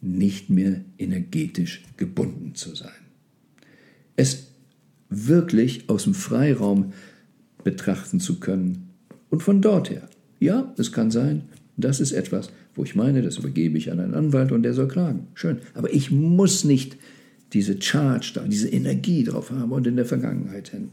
nicht 0.00 0.50
mehr 0.50 0.80
energetisch 0.98 1.82
gebunden 1.96 2.54
zu 2.54 2.74
sein. 2.74 2.90
Es 4.16 4.48
wirklich 5.08 5.88
aus 5.88 6.04
dem 6.04 6.14
Freiraum 6.14 6.92
betrachten 7.64 8.20
zu 8.20 8.40
können 8.40 8.90
und 9.28 9.42
von 9.42 9.60
dort 9.60 9.90
her. 9.90 10.08
Ja, 10.38 10.72
es 10.78 10.92
kann 10.92 11.10
sein, 11.10 11.42
das 11.76 12.00
ist 12.00 12.12
etwas, 12.12 12.50
wo 12.74 12.84
ich 12.84 12.94
meine, 12.94 13.22
das 13.22 13.38
übergebe 13.38 13.76
ich 13.76 13.90
an 13.90 14.00
einen 14.00 14.14
Anwalt 14.14 14.52
und 14.52 14.62
der 14.62 14.74
soll 14.74 14.88
klagen. 14.88 15.26
Schön. 15.34 15.58
Aber 15.74 15.92
ich 15.92 16.10
muss 16.10 16.64
nicht 16.64 16.96
diese 17.52 17.80
Charge 17.80 18.32
da, 18.34 18.44
diese 18.46 18.68
Energie 18.68 19.24
drauf 19.24 19.50
haben 19.50 19.72
und 19.72 19.86
in 19.86 19.96
der 19.96 20.06
Vergangenheit 20.06 20.68
hin. 20.68 20.90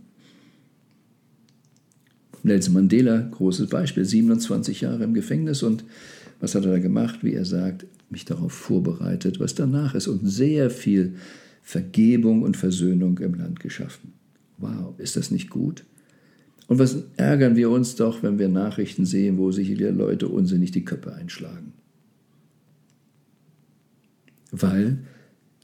Nelson 2.43 2.73
Mandela, 2.73 3.29
großes 3.31 3.69
Beispiel, 3.69 4.05
27 4.05 4.81
Jahre 4.81 5.03
im 5.03 5.13
Gefängnis 5.13 5.63
und 5.63 5.83
was 6.39 6.55
hat 6.55 6.65
er 6.65 6.71
da 6.71 6.79
gemacht? 6.79 7.23
Wie 7.23 7.33
er 7.33 7.45
sagt, 7.45 7.85
mich 8.09 8.25
darauf 8.25 8.53
vorbereitet, 8.53 9.39
was 9.39 9.55
danach 9.55 9.95
ist 9.95 10.07
und 10.07 10.25
sehr 10.27 10.69
viel 10.69 11.15
Vergebung 11.61 12.43
und 12.43 12.55
Versöhnung 12.55 13.17
im 13.19 13.33
Land 13.33 13.59
geschaffen. 13.59 14.13
Wow, 14.57 14.97
ist 14.97 15.17
das 15.17 15.31
nicht 15.31 15.49
gut? 15.49 15.83
Und 16.67 16.79
was 16.79 17.03
ärgern 17.15 17.55
wir 17.55 17.69
uns 17.69 17.95
doch, 17.95 18.23
wenn 18.23 18.39
wir 18.39 18.49
Nachrichten 18.49 19.05
sehen, 19.05 19.37
wo 19.37 19.51
sich 19.51 19.77
Leute 19.79 20.27
unsinnig 20.27 20.71
die 20.71 20.85
Köpfe 20.85 21.13
einschlagen? 21.13 21.73
Weil 24.51 24.99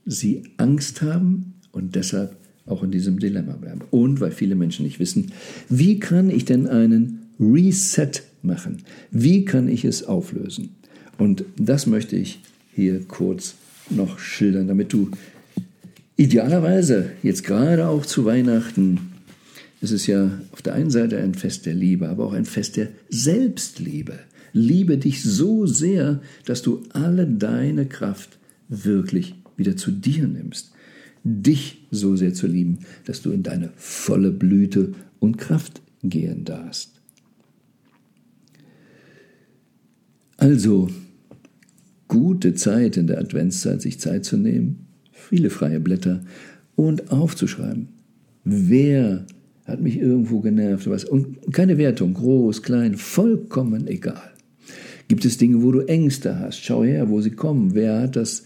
sie 0.05 0.43
Angst 0.57 1.01
haben 1.01 1.55
und 1.71 1.95
deshalb 1.95 2.37
auch 2.65 2.83
in 2.83 2.91
diesem 2.91 3.19
Dilemma 3.19 3.53
bleiben. 3.53 3.81
Und 3.91 4.21
weil 4.21 4.31
viele 4.31 4.55
Menschen 4.55 4.85
nicht 4.85 4.99
wissen, 4.99 5.31
wie 5.69 5.99
kann 5.99 6.29
ich 6.29 6.45
denn 6.45 6.67
einen 6.67 7.27
Reset 7.39 8.11
machen? 8.43 8.83
Wie 9.11 9.45
kann 9.45 9.67
ich 9.67 9.85
es 9.85 10.03
auflösen? 10.03 10.75
Und 11.17 11.45
das 11.57 11.85
möchte 11.87 12.15
ich 12.15 12.41
hier 12.73 13.01
kurz 13.07 13.55
noch 13.89 14.19
schildern, 14.19 14.67
damit 14.67 14.93
du 14.93 15.11
idealerweise 16.15 17.11
jetzt 17.21 17.43
gerade 17.43 17.87
auch 17.87 18.05
zu 18.05 18.25
Weihnachten, 18.25 18.99
es 19.81 19.91
ist 19.91 20.07
ja 20.07 20.31
auf 20.51 20.61
der 20.61 20.73
einen 20.73 20.91
Seite 20.91 21.17
ein 21.17 21.33
Fest 21.33 21.65
der 21.65 21.73
Liebe, 21.73 22.07
aber 22.09 22.25
auch 22.25 22.33
ein 22.33 22.45
Fest 22.45 22.77
der 22.77 22.89
Selbstliebe. 23.09 24.19
Liebe 24.53 24.97
dich 24.97 25.23
so 25.23 25.65
sehr, 25.65 26.21
dass 26.45 26.61
du 26.61 26.83
alle 26.93 27.27
deine 27.27 27.85
Kraft 27.85 28.37
wirklich 28.69 29.35
wieder 29.57 29.75
zu 29.75 29.91
dir 29.91 30.27
nimmst. 30.27 30.71
Dich 31.23 31.85
so 31.91 32.15
sehr 32.15 32.33
zu 32.33 32.47
lieben, 32.47 32.79
dass 33.05 33.21
du 33.21 33.31
in 33.31 33.43
deine 33.43 33.71
volle 33.75 34.31
Blüte 34.31 34.93
und 35.19 35.37
Kraft 35.37 35.81
gehen 36.03 36.45
darfst. 36.45 36.92
Also, 40.43 40.89
gute 42.09 42.53
Zeit 42.53 42.97
in 42.97 43.07
der 43.07 43.19
Adventszeit, 43.19 43.81
sich 43.81 44.01
Zeit 44.01 44.25
zu 44.25 44.35
nehmen, 44.35 44.87
viele 45.13 45.49
freie 45.49 45.79
Blätter 45.79 46.19
und 46.75 47.13
aufzuschreiben. 47.13 47.87
Wer 48.43 49.25
hat 49.63 49.79
mich 49.79 49.97
irgendwo 49.97 50.41
genervt? 50.41 50.89
Was? 50.89 51.05
Und 51.05 51.53
keine 51.53 51.77
Wertung, 51.77 52.13
groß, 52.15 52.61
klein, 52.61 52.97
vollkommen 52.97 53.87
egal. 53.87 54.33
Gibt 55.07 55.23
es 55.23 55.37
Dinge, 55.37 55.63
wo 55.63 55.71
du 55.71 55.79
Ängste 55.79 56.37
hast? 56.37 56.57
Schau 56.57 56.83
her, 56.83 57.07
wo 57.09 57.21
sie 57.21 57.31
kommen. 57.31 57.73
Wer 57.73 58.01
hat 58.01 58.17
das 58.17 58.43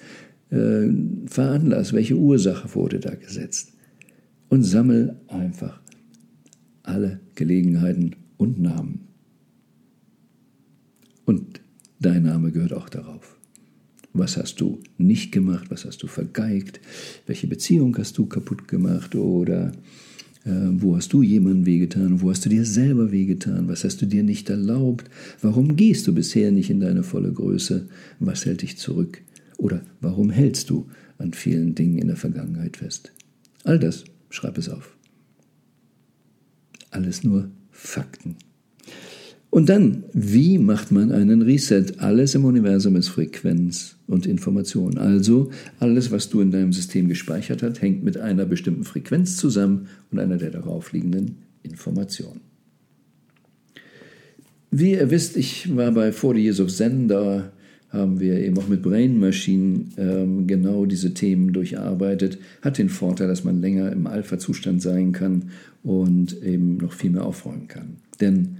äh, 0.52 0.90
veranlasst? 1.26 1.94
Welche 1.94 2.16
Ursache 2.16 2.76
wurde 2.76 3.00
da 3.00 3.16
gesetzt? 3.16 3.74
Und 4.50 4.62
sammel 4.62 5.16
einfach 5.28 5.82
alle 6.84 7.22
Gelegenheiten 7.34 8.16
und 8.38 8.62
Namen. 8.62 9.08
Und 11.26 11.60
dein 12.00 12.24
Name 12.24 12.52
gehört 12.52 12.74
auch 12.74 12.90
darauf. 12.90 13.38
Was 14.14 14.38
hast 14.38 14.62
du 14.62 14.80
nicht 14.98 15.32
gemacht? 15.32 15.70
Was 15.70 15.86
hast 15.86 16.02
du 16.02 16.08
vergeigt? 16.08 16.80
Welche 17.26 17.48
Beziehung 17.48 17.96
hast 17.98 18.18
du 18.18 18.26
kaputt 18.26 18.68
gemacht? 18.68 19.16
Oder 19.16 19.72
äh, 20.44 20.52
wo 20.72 20.96
hast 20.96 21.14
du 21.14 21.22
jemandem 21.22 21.66
wehgetan? 21.66 22.22
Wo 22.22 22.30
hast 22.30 22.46
du 22.46 22.50
dir 22.50 22.66
selber 22.66 23.12
wehgetan? 23.12 23.68
Was 23.68 23.84
hast 23.84 24.02
du 24.02 24.06
dir 24.06 24.24
nicht 24.24 24.50
erlaubt? 24.50 25.10
Warum 25.42 25.76
gehst 25.76 26.08
du 26.08 26.16
bisher 26.16 26.52
nicht 26.52 26.70
in 26.70 26.80
deine 26.80 27.04
volle 27.04 27.32
Größe? 27.32 27.88
Was 28.20 28.46
hält 28.46 28.64
dich 28.64 28.78
zurück? 28.78 29.22
Oder 29.58 29.82
warum 30.02 30.30
hältst 30.30 30.70
du 30.70 30.88
an 31.18 31.34
vielen 31.34 31.76
Dingen 31.76 32.00
in 32.00 32.08
der 32.08 32.18
Vergangenheit 32.18 32.78
fest? 32.78 33.12
All 33.64 33.78
das, 33.78 34.06
schreib 34.30 34.58
es 34.58 34.70
auf. 34.70 34.96
Alles 36.90 37.24
nur 37.24 37.52
Fakten. 37.72 38.36
Und 39.50 39.70
dann, 39.70 40.04
wie 40.14 40.58
macht 40.58 40.92
man 40.92 41.12
einen 41.12 41.42
Reset? 41.42 41.86
Alles 41.98 42.36
im 42.36 42.46
Universum 42.46 42.96
ist 42.96 43.08
Frequenz 43.08 43.96
und 44.06 44.26
Information. 44.26 44.98
Also 44.98 45.52
alles, 45.80 46.12
was 46.12 46.30
du 46.30 46.42
in 46.42 46.52
deinem 46.52 46.74
System 46.74 47.08
gespeichert 47.08 47.64
hast, 47.64 47.82
hängt 47.82 48.04
mit 48.04 48.18
einer 48.18 48.46
bestimmten 48.46 48.84
Frequenz 48.84 49.38
zusammen 49.38 49.88
und 50.12 50.20
einer 50.20 50.38
der 50.38 50.52
darauf 50.52 50.92
liegenden 50.92 51.38
Informationen. 51.64 52.42
Wie 54.70 54.92
ihr 54.92 55.10
wisst, 55.10 55.38
ich 55.38 55.76
war 55.76 55.92
bei 55.92 56.12
40 56.12 56.44
Years 56.44 56.60
of 56.60 56.74
Zen, 56.74 57.08
da 57.08 57.52
haben 57.90 58.20
wir 58.20 58.40
eben 58.40 58.58
auch 58.58 58.68
mit 58.68 58.82
Brain 58.82 59.18
Machine 59.20 59.86
ähm, 59.98 60.46
genau 60.46 60.86
diese 60.86 61.14
Themen 61.14 61.54
durcharbeitet. 61.54 62.38
Hat 62.62 62.78
den 62.78 62.90
Vorteil, 62.90 63.30
dass 63.30 63.46
man 63.46 63.62
länger 63.62 63.92
im 63.94 64.08
Alpha-Zustand 64.08 64.82
sein 64.82 65.14
kann 65.14 65.52
und 65.84 66.44
eben 66.44 66.78
noch 66.78 66.92
viel 66.92 67.12
mehr 67.12 67.26
aufräumen 67.26 67.70
kann. 67.70 67.96
Denn 68.20 68.57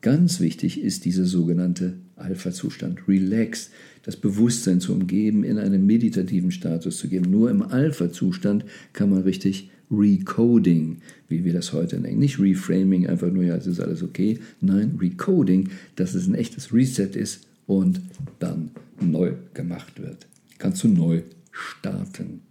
Ganz 0.00 0.38
wichtig 0.40 0.80
ist 0.80 1.04
dieser 1.04 1.24
sogenannte 1.24 1.94
Alpha-Zustand. 2.16 3.08
Relax, 3.08 3.70
das 4.02 4.16
Bewusstsein 4.16 4.80
zu 4.80 4.92
umgeben, 4.92 5.42
in 5.42 5.58
einen 5.58 5.86
meditativen 5.86 6.52
Status 6.52 6.98
zu 6.98 7.08
geben. 7.08 7.30
Nur 7.30 7.50
im 7.50 7.62
Alpha-Zustand 7.62 8.64
kann 8.92 9.10
man 9.10 9.22
richtig 9.22 9.70
Recoding, 9.90 10.98
wie 11.28 11.44
wir 11.44 11.52
das 11.52 11.72
heute 11.72 11.98
nennen. 11.98 12.18
Nicht 12.18 12.38
Reframing, 12.38 13.06
einfach 13.06 13.32
nur, 13.32 13.42
ja, 13.42 13.56
es 13.56 13.66
ist 13.66 13.80
alles 13.80 14.02
okay. 14.02 14.38
Nein, 14.60 14.98
Recoding, 15.00 15.70
dass 15.96 16.14
es 16.14 16.28
ein 16.28 16.34
echtes 16.34 16.72
Reset 16.72 17.10
ist 17.16 17.46
und 17.66 18.00
dann 18.38 18.70
neu 19.00 19.32
gemacht 19.54 20.00
wird. 20.00 20.26
Kannst 20.58 20.84
du 20.84 20.88
neu 20.88 21.22
starten. 21.50 22.42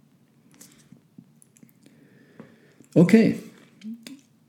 Okay, 2.94 3.36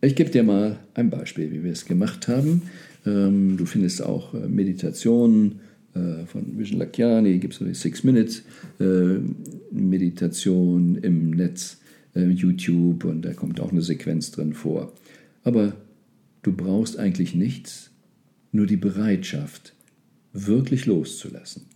ich 0.01 0.15
gebe 0.15 0.29
dir 0.31 0.43
mal 0.43 0.79
ein 0.93 1.09
Beispiel, 1.09 1.51
wie 1.51 1.63
wir 1.63 1.71
es 1.71 1.85
gemacht 1.85 2.27
haben. 2.27 2.63
Ähm, 3.05 3.57
du 3.57 3.65
findest 3.65 4.03
auch 4.03 4.33
äh, 4.33 4.47
Meditationen 4.47 5.59
äh, 5.93 6.25
von 6.25 6.57
Vision 6.57 6.79
Lakiani, 6.79 7.39
gibt 7.39 7.53
es 7.53 7.59
so 7.59 7.65
die 7.65 7.73
Six 7.73 8.03
Minutes 8.03 8.43
äh, 8.79 9.19
Meditation 9.71 10.95
im 10.95 11.31
Netz, 11.31 11.77
YouTube 12.15 13.05
und 13.05 13.21
da 13.21 13.33
kommt 13.33 13.62
auch 13.62 13.71
eine 13.71 13.83
Sequenz 13.83 14.31
drin 14.31 14.53
vor. 14.53 14.91
Aber 15.43 15.73
du 16.41 16.51
brauchst 16.51 16.97
eigentlich 16.97 17.35
nichts, 17.35 17.91
nur 18.51 18.65
die 18.65 18.77
Bereitschaft, 18.77 19.73
wirklich 20.33 20.88
loszulassen. 20.88 21.67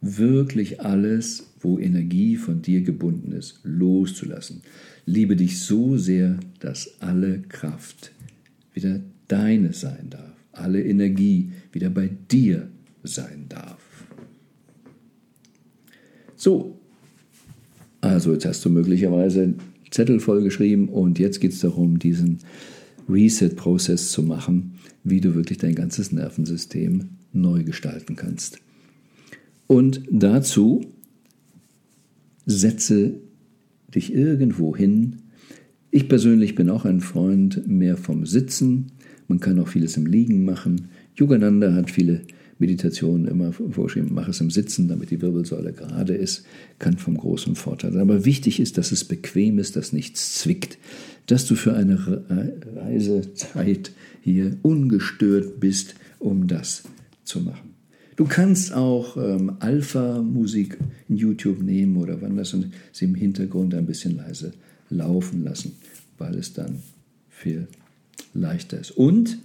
Wirklich 0.00 0.80
alles, 0.80 1.52
wo 1.60 1.78
Energie 1.78 2.36
von 2.36 2.60
dir 2.60 2.82
gebunden 2.82 3.32
ist, 3.32 3.60
loszulassen. 3.62 4.62
Liebe 5.06 5.36
dich 5.36 5.60
so 5.60 5.96
sehr, 5.96 6.40
dass 6.58 7.00
alle 7.00 7.40
Kraft 7.42 8.12
wieder 8.74 9.00
deine 9.30 9.72
sein 9.72 10.08
darf, 10.10 10.34
alle 10.52 10.82
Energie 10.82 11.52
wieder 11.72 11.90
bei 11.90 12.10
dir 12.30 12.68
sein 13.02 13.46
darf. 13.48 13.80
So, 16.36 16.78
also 18.00 18.32
jetzt 18.32 18.46
hast 18.46 18.64
du 18.64 18.70
möglicherweise 18.70 19.54
Zettel 19.90 20.20
vollgeschrieben 20.20 20.88
und 20.88 21.18
jetzt 21.18 21.40
geht 21.40 21.52
es 21.52 21.60
darum, 21.60 21.98
diesen 21.98 22.38
Reset-Prozess 23.08 24.10
zu 24.10 24.22
machen, 24.22 24.74
wie 25.04 25.20
du 25.20 25.34
wirklich 25.34 25.58
dein 25.58 25.74
ganzes 25.74 26.12
Nervensystem 26.12 27.10
neu 27.32 27.64
gestalten 27.64 28.16
kannst. 28.16 28.58
Und 29.66 30.02
dazu 30.10 30.80
setze 32.46 33.14
dich 33.94 34.12
irgendwo 34.12 34.76
hin. 34.76 35.16
Ich 35.90 36.08
persönlich 36.08 36.54
bin 36.54 36.70
auch 36.70 36.84
ein 36.84 37.00
Freund 37.00 37.66
mehr 37.68 37.96
vom 37.96 38.26
Sitzen. 38.26 38.92
Man 39.30 39.38
kann 39.38 39.60
auch 39.60 39.68
vieles 39.68 39.96
im 39.96 40.06
Liegen 40.06 40.44
machen. 40.44 40.88
Yogananda 41.14 41.72
hat 41.72 41.88
viele 41.88 42.22
Meditationen 42.58 43.28
immer 43.28 43.52
vorgeschrieben, 43.52 44.10
mach 44.12 44.26
es 44.26 44.40
im 44.40 44.50
Sitzen, 44.50 44.88
damit 44.88 45.12
die 45.12 45.22
Wirbelsäule 45.22 45.72
gerade 45.72 46.14
ist, 46.14 46.44
kann 46.80 46.98
vom 46.98 47.16
großen 47.16 47.54
Vorteil 47.54 47.92
sein. 47.92 48.02
Aber 48.02 48.24
wichtig 48.24 48.58
ist, 48.58 48.76
dass 48.76 48.90
es 48.90 49.04
bequem 49.04 49.60
ist, 49.60 49.76
dass 49.76 49.92
nichts 49.92 50.40
zwickt, 50.40 50.78
dass 51.26 51.46
du 51.46 51.54
für 51.54 51.74
eine 51.74 52.24
Reisezeit 52.74 53.92
hier 54.20 54.56
ungestört 54.62 55.60
bist, 55.60 55.94
um 56.18 56.48
das 56.48 56.82
zu 57.22 57.38
machen. 57.38 57.70
Du 58.16 58.24
kannst 58.24 58.72
auch 58.74 59.16
ähm, 59.16 59.52
Alpha-Musik 59.60 60.76
in 61.08 61.16
YouTube 61.16 61.62
nehmen 61.62 61.96
oder 61.98 62.20
wann 62.20 62.36
das 62.36 62.52
und 62.52 62.72
sie 62.90 63.04
im 63.04 63.14
Hintergrund 63.14 63.76
ein 63.76 63.86
bisschen 63.86 64.16
leise 64.16 64.54
laufen 64.88 65.44
lassen, 65.44 65.76
weil 66.18 66.34
es 66.34 66.52
dann 66.52 66.80
viel 67.28 67.68
leichter 68.34 68.78
ist. 68.78 68.92
Und 68.92 69.38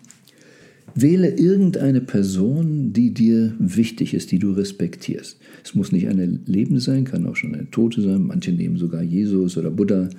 wähle 0.94 1.30
irgendeine 1.30 2.02
Person, 2.02 2.94
die 2.94 3.14
dir 3.14 3.54
wichtig 3.60 4.14
ist, 4.14 4.32
die 4.32 4.40
du 4.40 4.52
respektierst. 4.54 5.38
Es 5.64 5.76
muss 5.76 5.92
nicht 5.92 6.08
eine 6.08 6.26
Lebende 6.46 6.80
sein, 6.80 7.04
kann 7.04 7.26
auch 7.26 7.36
schon 7.36 7.54
eine 7.54 7.70
Tote 7.70 8.02
sein. 8.02 8.24
Manche 8.24 8.52
nehmen 8.52 8.78
sogar 8.78 9.04
Jesus 9.04 9.58
oder 9.58 9.72
Buddha, 9.72 10.10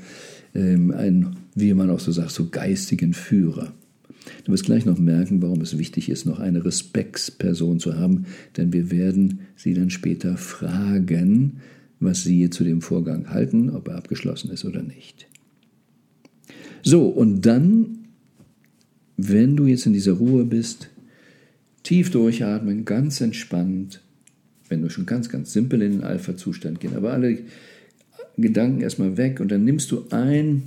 ähm, 0.55 0.90
einen, 0.90 1.37
wie 1.55 1.72
man 1.72 1.90
auch 1.90 2.00
so 2.00 2.12
sagt, 2.12 2.31
so 2.31 2.48
geistigen 2.48 3.14
Führer. 3.14 3.72
Du 4.44 4.52
wirst 4.52 4.64
gleich 4.64 4.85
noch 4.85 4.98
merken, 4.98 5.40
warum 5.40 5.61
es 5.61 5.79
wichtig 5.79 6.09
ist, 6.09 6.26
noch 6.26 6.40
eine 6.40 6.64
Respektsperson 6.64 7.79
zu 7.79 7.96
haben, 7.96 8.26
denn 8.57 8.72
wir 8.72 8.90
werden 8.90 9.40
sie 9.55 9.72
dann 9.72 9.90
später 9.90 10.37
fragen, 10.37 11.61
was 12.00 12.24
sie 12.24 12.50
zu 12.50 12.64
dem 12.64 12.83
Vorgang 12.83 13.31
halten, 13.31 13.70
ob 13.70 13.88
er 13.88 13.96
abgeschlossen 13.96 14.50
ist 14.50 14.64
oder 14.64 14.83
nicht. 14.83 15.26
So, 16.83 17.07
und 17.07 17.46
dann 17.46 18.05
wenn 19.16 19.57
du 19.57 19.66
jetzt 19.66 19.87
in 19.87 19.92
dieser 19.92 20.12
Ruhe 20.12 20.44
bist, 20.44 20.88
tief 21.83 22.11
durchatmen, 22.11 22.85
ganz 22.85 23.20
entspannt, 23.20 24.00
wenn 24.68 24.83
du 24.83 24.90
schon 24.90 25.07
ganz, 25.07 25.29
ganz 25.29 25.52
simpel 25.52 25.83
in 25.83 25.92
den 25.92 26.05
Alpha-Zustand 26.05 26.81
gehen, 26.81 26.96
aber 26.96 27.12
alle 27.12 27.38
Gedanken 28.37 28.81
erstmal 28.81 29.16
weg 29.16 29.40
und 29.40 29.50
dann 29.50 29.64
nimmst 29.64 29.90
du 29.90 30.05
ein 30.11 30.64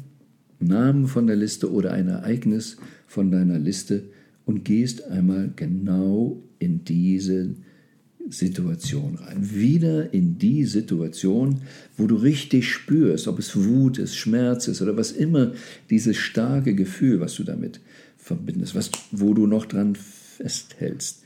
Namen 0.59 1.07
von 1.07 1.27
der 1.27 1.35
Liste 1.35 1.71
oder 1.71 1.91
ein 1.91 2.07
Ereignis 2.07 2.77
von 3.07 3.31
deiner 3.31 3.59
Liste 3.59 4.03
und 4.45 4.65
gehst 4.65 5.03
einmal 5.05 5.51
genau 5.55 6.41
in 6.57 6.83
diese 6.83 7.55
Situation 8.29 9.15
rein. 9.15 9.37
Wieder 9.53 10.13
in 10.13 10.37
die 10.37 10.65
Situation, 10.65 11.61
wo 11.97 12.07
du 12.07 12.15
richtig 12.15 12.69
spürst, 12.69 13.27
ob 13.27 13.39
es 13.39 13.55
Wut 13.55 13.97
ist, 13.97 14.15
Schmerz 14.15 14.67
ist 14.67 14.81
oder 14.81 14.97
was 14.97 15.11
immer, 15.11 15.53
dieses 15.89 16.17
starke 16.17 16.75
Gefühl, 16.75 17.19
was 17.19 17.35
du 17.35 17.43
damit 17.43 17.79
verbindest, 18.29 18.75
was, 18.75 18.91
wo 19.11 19.33
du 19.33 19.47
noch 19.47 19.65
dran 19.65 19.95
festhältst. 19.95 21.23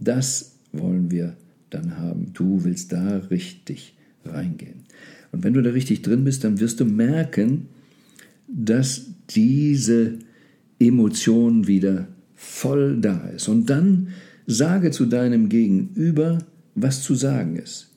Das 0.00 0.56
wollen 0.72 1.10
wir 1.10 1.36
dann 1.70 1.96
haben. 1.96 2.32
Du 2.32 2.64
willst 2.64 2.92
da 2.92 3.18
richtig 3.30 3.94
reingehen. 4.24 4.84
Und 5.30 5.44
wenn 5.44 5.54
du 5.54 5.62
da 5.62 5.70
richtig 5.70 6.02
drin 6.02 6.24
bist, 6.24 6.42
dann 6.42 6.58
wirst 6.58 6.80
du 6.80 6.84
merken, 6.84 7.68
dass 8.48 9.06
diese 9.30 10.18
Emotion 10.80 11.68
wieder 11.68 12.08
voll 12.34 13.00
da 13.00 13.28
ist. 13.28 13.46
Und 13.46 13.70
dann 13.70 14.08
sage 14.46 14.90
zu 14.90 15.06
deinem 15.06 15.48
Gegenüber, 15.48 16.38
was 16.74 17.04
zu 17.04 17.14
sagen 17.14 17.56
ist. 17.56 17.94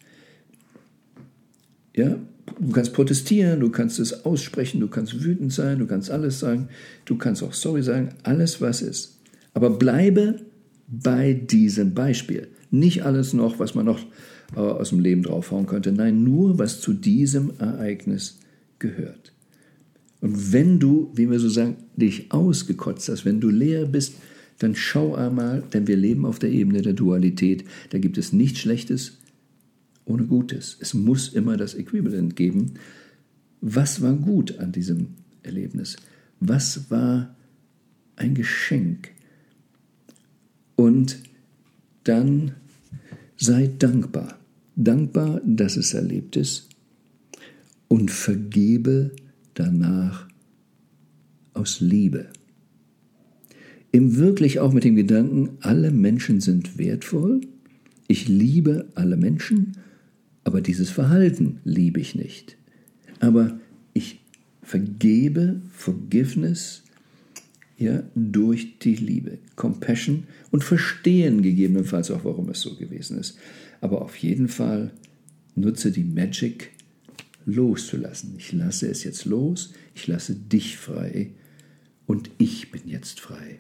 Ja, 1.96 2.20
du 2.60 2.72
kannst 2.72 2.94
protestieren, 2.94 3.60
du 3.60 3.70
kannst 3.70 4.00
es 4.00 4.26
aussprechen, 4.26 4.80
du 4.80 4.88
kannst 4.88 5.24
wütend 5.24 5.54
sein, 5.54 5.80
du 5.80 5.88
kannst 5.88 6.12
alles 6.12 6.40
sagen, 6.40 6.70
du 7.06 7.18
kannst 7.18 7.44
auch 7.44 7.54
sorry 7.54 7.84
sagen, 7.84 8.10
alles 8.24 8.62
was 8.62 8.82
ist. 8.82 9.20
Aber 9.54 9.70
bleibe 9.70 10.42
bei 10.88 11.34
diesem 11.34 11.94
Beispiel. 11.94 12.48
Nicht 12.72 13.04
alles 13.04 13.34
noch, 13.34 13.60
was 13.60 13.76
man 13.76 13.86
noch 13.86 14.00
äh, 14.56 14.60
aus 14.60 14.90
dem 14.90 15.00
Leben 15.00 15.24
draufhauen 15.24 15.68
könnte. 15.68 15.92
Nein, 15.92 16.24
nur 16.24 16.60
was 16.60 16.82
zu 16.82 16.94
diesem 16.94 17.54
Ereignis 17.60 18.40
gehört. 18.80 19.32
Und 20.22 20.54
wenn 20.54 20.80
du, 20.80 21.12
wie 21.14 21.30
wir 21.30 21.40
so 21.40 21.50
sagen, 21.50 21.76
dich 21.96 22.32
ausgekotzt 22.32 23.10
hast, 23.10 23.26
wenn 23.26 23.42
du 23.42 23.50
leer 23.50 23.86
bist, 23.86 24.16
dann 24.60 24.76
schau 24.76 25.16
einmal, 25.16 25.64
denn 25.74 25.88
wir 25.88 25.98
leben 25.98 26.26
auf 26.26 26.40
der 26.40 26.52
Ebene 26.52 26.82
der 26.82 26.94
Dualität. 26.94 27.66
Da 27.90 27.98
gibt 27.98 28.18
es 28.18 28.34
nichts 28.34 28.60
Schlechtes 28.60 29.18
ohne 30.06 30.26
Gutes. 30.26 30.78
Es 30.80 30.94
muss 30.94 31.30
immer 31.30 31.58
das 31.58 31.76
Äquivalent 31.76 32.36
geben. 32.36 32.74
Was 33.62 34.02
war 34.02 34.14
gut 34.14 34.60
an 34.60 34.72
diesem 34.72 35.08
Erlebnis? 35.44 35.96
Was 36.40 36.90
war 36.92 37.36
ein 38.16 38.36
Geschenk? 38.36 39.12
Und 40.76 41.20
dann 42.04 42.54
sei 43.38 43.70
dankbar. 43.78 44.40
Dankbar, 44.76 45.42
dass 45.46 45.78
es 45.78 45.94
erlebt 45.94 46.36
ist 46.36 46.70
und 47.88 48.10
vergebe 48.10 49.12
danach 49.54 50.28
aus 51.54 51.80
Liebe. 51.80 52.28
Im 53.92 54.18
wirklich 54.18 54.60
auch 54.60 54.74
mit 54.74 54.84
dem 54.84 54.96
Gedanken, 54.96 55.58
alle 55.62 55.92
Menschen 55.92 56.42
sind 56.42 56.80
wertvoll, 56.80 57.42
ich 58.08 58.28
liebe 58.28 58.88
alle 58.96 59.18
Menschen, 59.18 59.78
aber 60.44 60.62
dieses 60.62 60.90
Verhalten 60.90 61.60
liebe 61.64 62.00
ich 62.00 62.16
nicht. 62.16 62.58
Aber 63.20 63.60
ich 63.94 64.20
vergebe, 64.62 65.62
Forgiveness, 65.72 66.84
ja, 67.78 68.04
durch 68.16 68.80
die 68.80 68.96
Liebe, 68.96 69.40
Compassion 69.56 70.24
und 70.52 70.64
verstehen 70.64 71.42
gegebenenfalls 71.42 72.12
auch, 72.12 72.24
warum 72.24 72.50
es 72.50 72.62
so 72.62 72.76
gewesen 72.76 73.18
ist. 73.20 73.38
Aber 73.82 74.02
auf 74.02 74.16
jeden 74.18 74.48
Fall 74.48 74.92
nutze 75.56 75.92
die 75.92 76.04
Magic 76.04 76.72
loszulassen. 77.46 78.36
Ich 78.38 78.54
lasse 78.54 78.88
es 78.88 79.04
jetzt 79.04 79.26
los, 79.26 79.74
ich 79.96 80.08
lasse 80.08 80.36
dich 80.36 80.78
frei 80.78 81.32
und 82.06 82.30
ich 82.38 82.72
bin 82.72 82.84
jetzt 82.86 83.20
frei. 83.20 83.60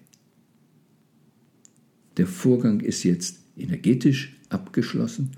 Der 2.17 2.27
Vorgang 2.27 2.79
ist 2.79 3.03
jetzt 3.03 3.39
energetisch 3.57 4.35
abgeschlossen, 4.49 5.31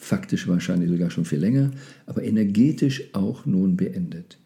faktisch 0.00 0.48
wahrscheinlich 0.48 0.90
sogar 0.90 1.10
schon 1.10 1.24
viel 1.24 1.38
länger, 1.38 1.70
aber 2.06 2.24
energetisch 2.24 3.02
auch 3.12 3.46
nun 3.46 3.76
beendet. 3.76 4.38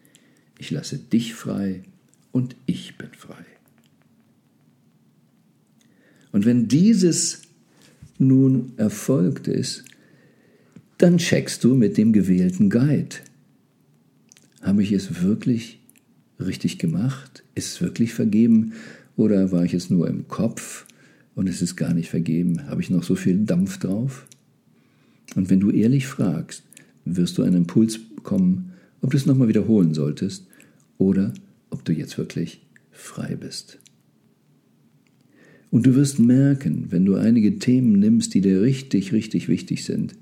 Ich 0.59 0.69
lasse 0.69 0.97
dich 0.97 1.33
frei 1.33 1.83
und 2.31 2.55
ich 2.65 2.97
bin 2.97 3.09
frei. 3.17 3.45
Und 6.31 6.45
wenn 6.45 6.67
dieses 6.67 7.43
nun 8.17 8.73
erfolgt 8.77 9.47
ist, 9.47 9.85
dann 10.97 11.17
checkst 11.17 11.63
du 11.63 11.75
mit 11.75 11.97
dem 11.97 12.11
gewählten 12.13 12.69
Guide. 12.69 13.15
Habe 14.61 14.83
ich 14.83 14.91
es 14.91 15.21
wirklich 15.21 15.79
richtig 16.39 16.79
gemacht? 16.79 17.43
Ist 17.55 17.75
es 17.75 17.81
wirklich 17.81 18.13
vergeben? 18.13 18.73
Oder 19.15 19.51
war 19.51 19.63
ich 19.63 19.73
es 19.73 19.89
nur 19.89 20.07
im 20.09 20.27
Kopf 20.27 20.85
und 21.35 21.47
es 21.47 21.61
ist 21.61 21.75
gar 21.75 21.93
nicht 21.93 22.09
vergeben? 22.09 22.67
Habe 22.67 22.81
ich 22.81 22.89
noch 22.89 23.03
so 23.03 23.15
viel 23.15 23.45
Dampf 23.45 23.77
drauf? 23.77 24.25
Und 25.35 25.49
wenn 25.49 25.59
du 25.59 25.69
ehrlich 25.69 26.07
fragst, 26.07 26.63
wirst 27.05 27.37
du 27.37 27.43
einen 27.43 27.57
Impuls 27.57 27.99
bekommen, 27.99 28.73
ob 29.01 29.11
du 29.11 29.17
es 29.17 29.25
nochmal 29.25 29.47
wiederholen 29.47 29.93
solltest 29.93 30.47
oder 30.97 31.33
ob 31.69 31.85
du 31.85 31.93
jetzt 31.93 32.17
wirklich 32.17 32.61
frei 32.91 33.35
bist. 33.35 33.77
Und 35.71 35.85
du 35.85 35.95
wirst 35.95 36.19
merken, 36.19 36.87
wenn 36.89 37.05
du 37.05 37.15
einige 37.15 37.59
Themen 37.59 37.99
nimmst, 37.99 38.33
die 38.33 38.41
dir 38.41 38.61
richtig, 38.61 39.11
richtig 39.11 39.47
wichtig 39.47 39.83
sind, 39.83 40.15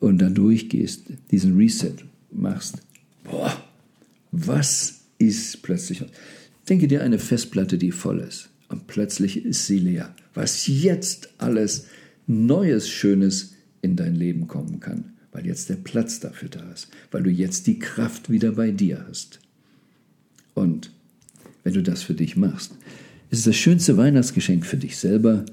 und 0.00 0.18
dann 0.18 0.34
durchgehst, 0.34 1.04
diesen 1.30 1.56
Reset 1.56 1.94
machst, 2.32 2.78
boah, 3.22 3.56
was 4.32 5.02
ist 5.18 5.62
plötzlich? 5.62 6.04
Denke 6.68 6.88
dir 6.88 7.02
eine 7.04 7.20
Festplatte, 7.20 7.78
die 7.78 7.92
voll 7.92 8.18
ist, 8.18 8.50
und 8.68 8.88
plötzlich 8.88 9.44
ist 9.44 9.68
sie 9.68 9.78
leer. 9.78 10.12
Was 10.34 10.66
jetzt 10.66 11.28
alles 11.38 11.86
Neues, 12.26 12.88
Schönes 12.88 13.54
in 13.82 13.96
dein 13.96 14.14
Leben 14.14 14.48
kommen 14.48 14.80
kann, 14.80 15.12
weil 15.32 15.46
jetzt 15.46 15.68
der 15.68 15.76
Platz 15.76 16.20
dafür 16.20 16.48
da 16.48 16.72
ist, 16.72 16.88
weil 17.10 17.22
du 17.22 17.30
jetzt 17.30 17.66
die 17.66 17.78
Kraft 17.78 18.30
wieder 18.30 18.52
bei 18.52 18.70
dir 18.70 19.04
hast. 19.06 19.40
Und 20.54 20.90
wenn 21.64 21.74
du 21.74 21.82
das 21.82 22.02
für 22.02 22.14
dich 22.14 22.36
machst, 22.36 22.72
es 23.30 23.40
ist 23.40 23.46
das 23.46 23.56
schönste 23.56 23.96
Weihnachtsgeschenk 23.96 24.64
für 24.64 24.76
dich 24.76 24.96
selber 24.96 25.44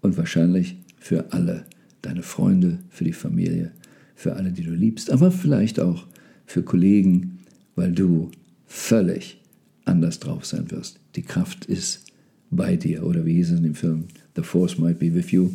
und 0.00 0.16
wahrscheinlich 0.16 0.76
für 0.98 1.32
alle, 1.32 1.64
deine 2.02 2.22
Freunde, 2.22 2.78
für 2.90 3.04
die 3.04 3.12
Familie, 3.12 3.70
für 4.14 4.34
alle, 4.34 4.52
die 4.52 4.64
du 4.64 4.72
liebst, 4.72 5.10
aber 5.10 5.30
vielleicht 5.30 5.78
auch 5.80 6.06
für 6.46 6.62
Kollegen, 6.62 7.38
weil 7.76 7.92
du 7.92 8.30
völlig 8.66 9.40
anders 9.84 10.20
drauf 10.20 10.44
sein 10.46 10.70
wirst. 10.70 11.00
Die 11.16 11.22
Kraft 11.22 11.64
ist 11.66 12.06
bei 12.50 12.76
dir 12.76 13.04
oder 13.04 13.24
wie 13.24 13.34
hieß 13.34 13.52
es 13.52 13.58
in 13.58 13.64
dem 13.64 13.74
Film, 13.74 14.04
The 14.36 14.42
Force 14.42 14.78
might 14.78 14.98
be 14.98 15.14
with 15.14 15.30
you, 15.30 15.50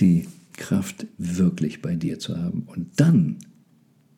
die 0.00 0.26
Kraft 0.58 1.06
wirklich 1.16 1.80
bei 1.80 1.96
dir 1.96 2.18
zu 2.18 2.36
haben. 2.36 2.64
Und 2.66 3.00
dann 3.00 3.38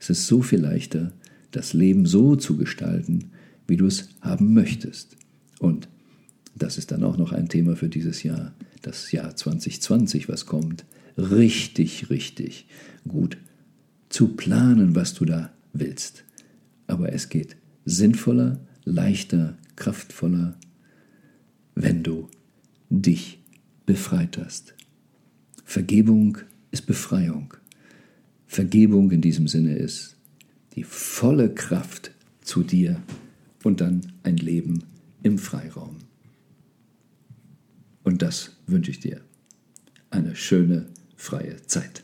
ist 0.00 0.10
es 0.10 0.26
so 0.26 0.42
viel 0.42 0.60
leichter, 0.60 1.12
das 1.52 1.72
Leben 1.72 2.06
so 2.06 2.34
zu 2.34 2.56
gestalten, 2.56 3.30
wie 3.68 3.76
du 3.76 3.86
es 3.86 4.08
haben 4.20 4.52
möchtest. 4.52 5.16
Und 5.60 5.88
das 6.56 6.78
ist 6.78 6.90
dann 6.90 7.04
auch 7.04 7.16
noch 7.16 7.32
ein 7.32 7.48
Thema 7.48 7.76
für 7.76 7.88
dieses 7.88 8.22
Jahr, 8.22 8.54
das 8.82 9.12
Jahr 9.12 9.36
2020, 9.36 10.28
was 10.28 10.46
kommt, 10.46 10.84
richtig, 11.16 12.10
richtig 12.10 12.66
gut 13.06 13.36
zu 14.08 14.28
planen, 14.28 14.96
was 14.96 15.14
du 15.14 15.24
da 15.24 15.52
willst. 15.72 16.24
Aber 16.86 17.12
es 17.12 17.28
geht 17.28 17.56
sinnvoller, 17.84 18.58
leichter, 18.84 19.56
kraftvoller, 19.76 20.56
wenn 21.74 22.02
du 22.02 22.28
dich 22.88 23.38
befreit 23.86 24.38
hast. 24.38 24.74
Vergebung 25.70 26.38
ist 26.72 26.86
Befreiung. 26.86 27.54
Vergebung 28.48 29.12
in 29.12 29.20
diesem 29.20 29.46
Sinne 29.46 29.76
ist 29.76 30.16
die 30.74 30.82
volle 30.82 31.54
Kraft 31.54 32.10
zu 32.40 32.64
dir 32.64 33.00
und 33.62 33.80
dann 33.80 34.00
ein 34.24 34.36
Leben 34.36 34.82
im 35.22 35.38
Freiraum. 35.38 35.98
Und 38.02 38.20
das 38.20 38.56
wünsche 38.66 38.90
ich 38.90 38.98
dir. 38.98 39.20
Eine 40.10 40.34
schöne, 40.34 40.86
freie 41.14 41.62
Zeit. 41.68 42.02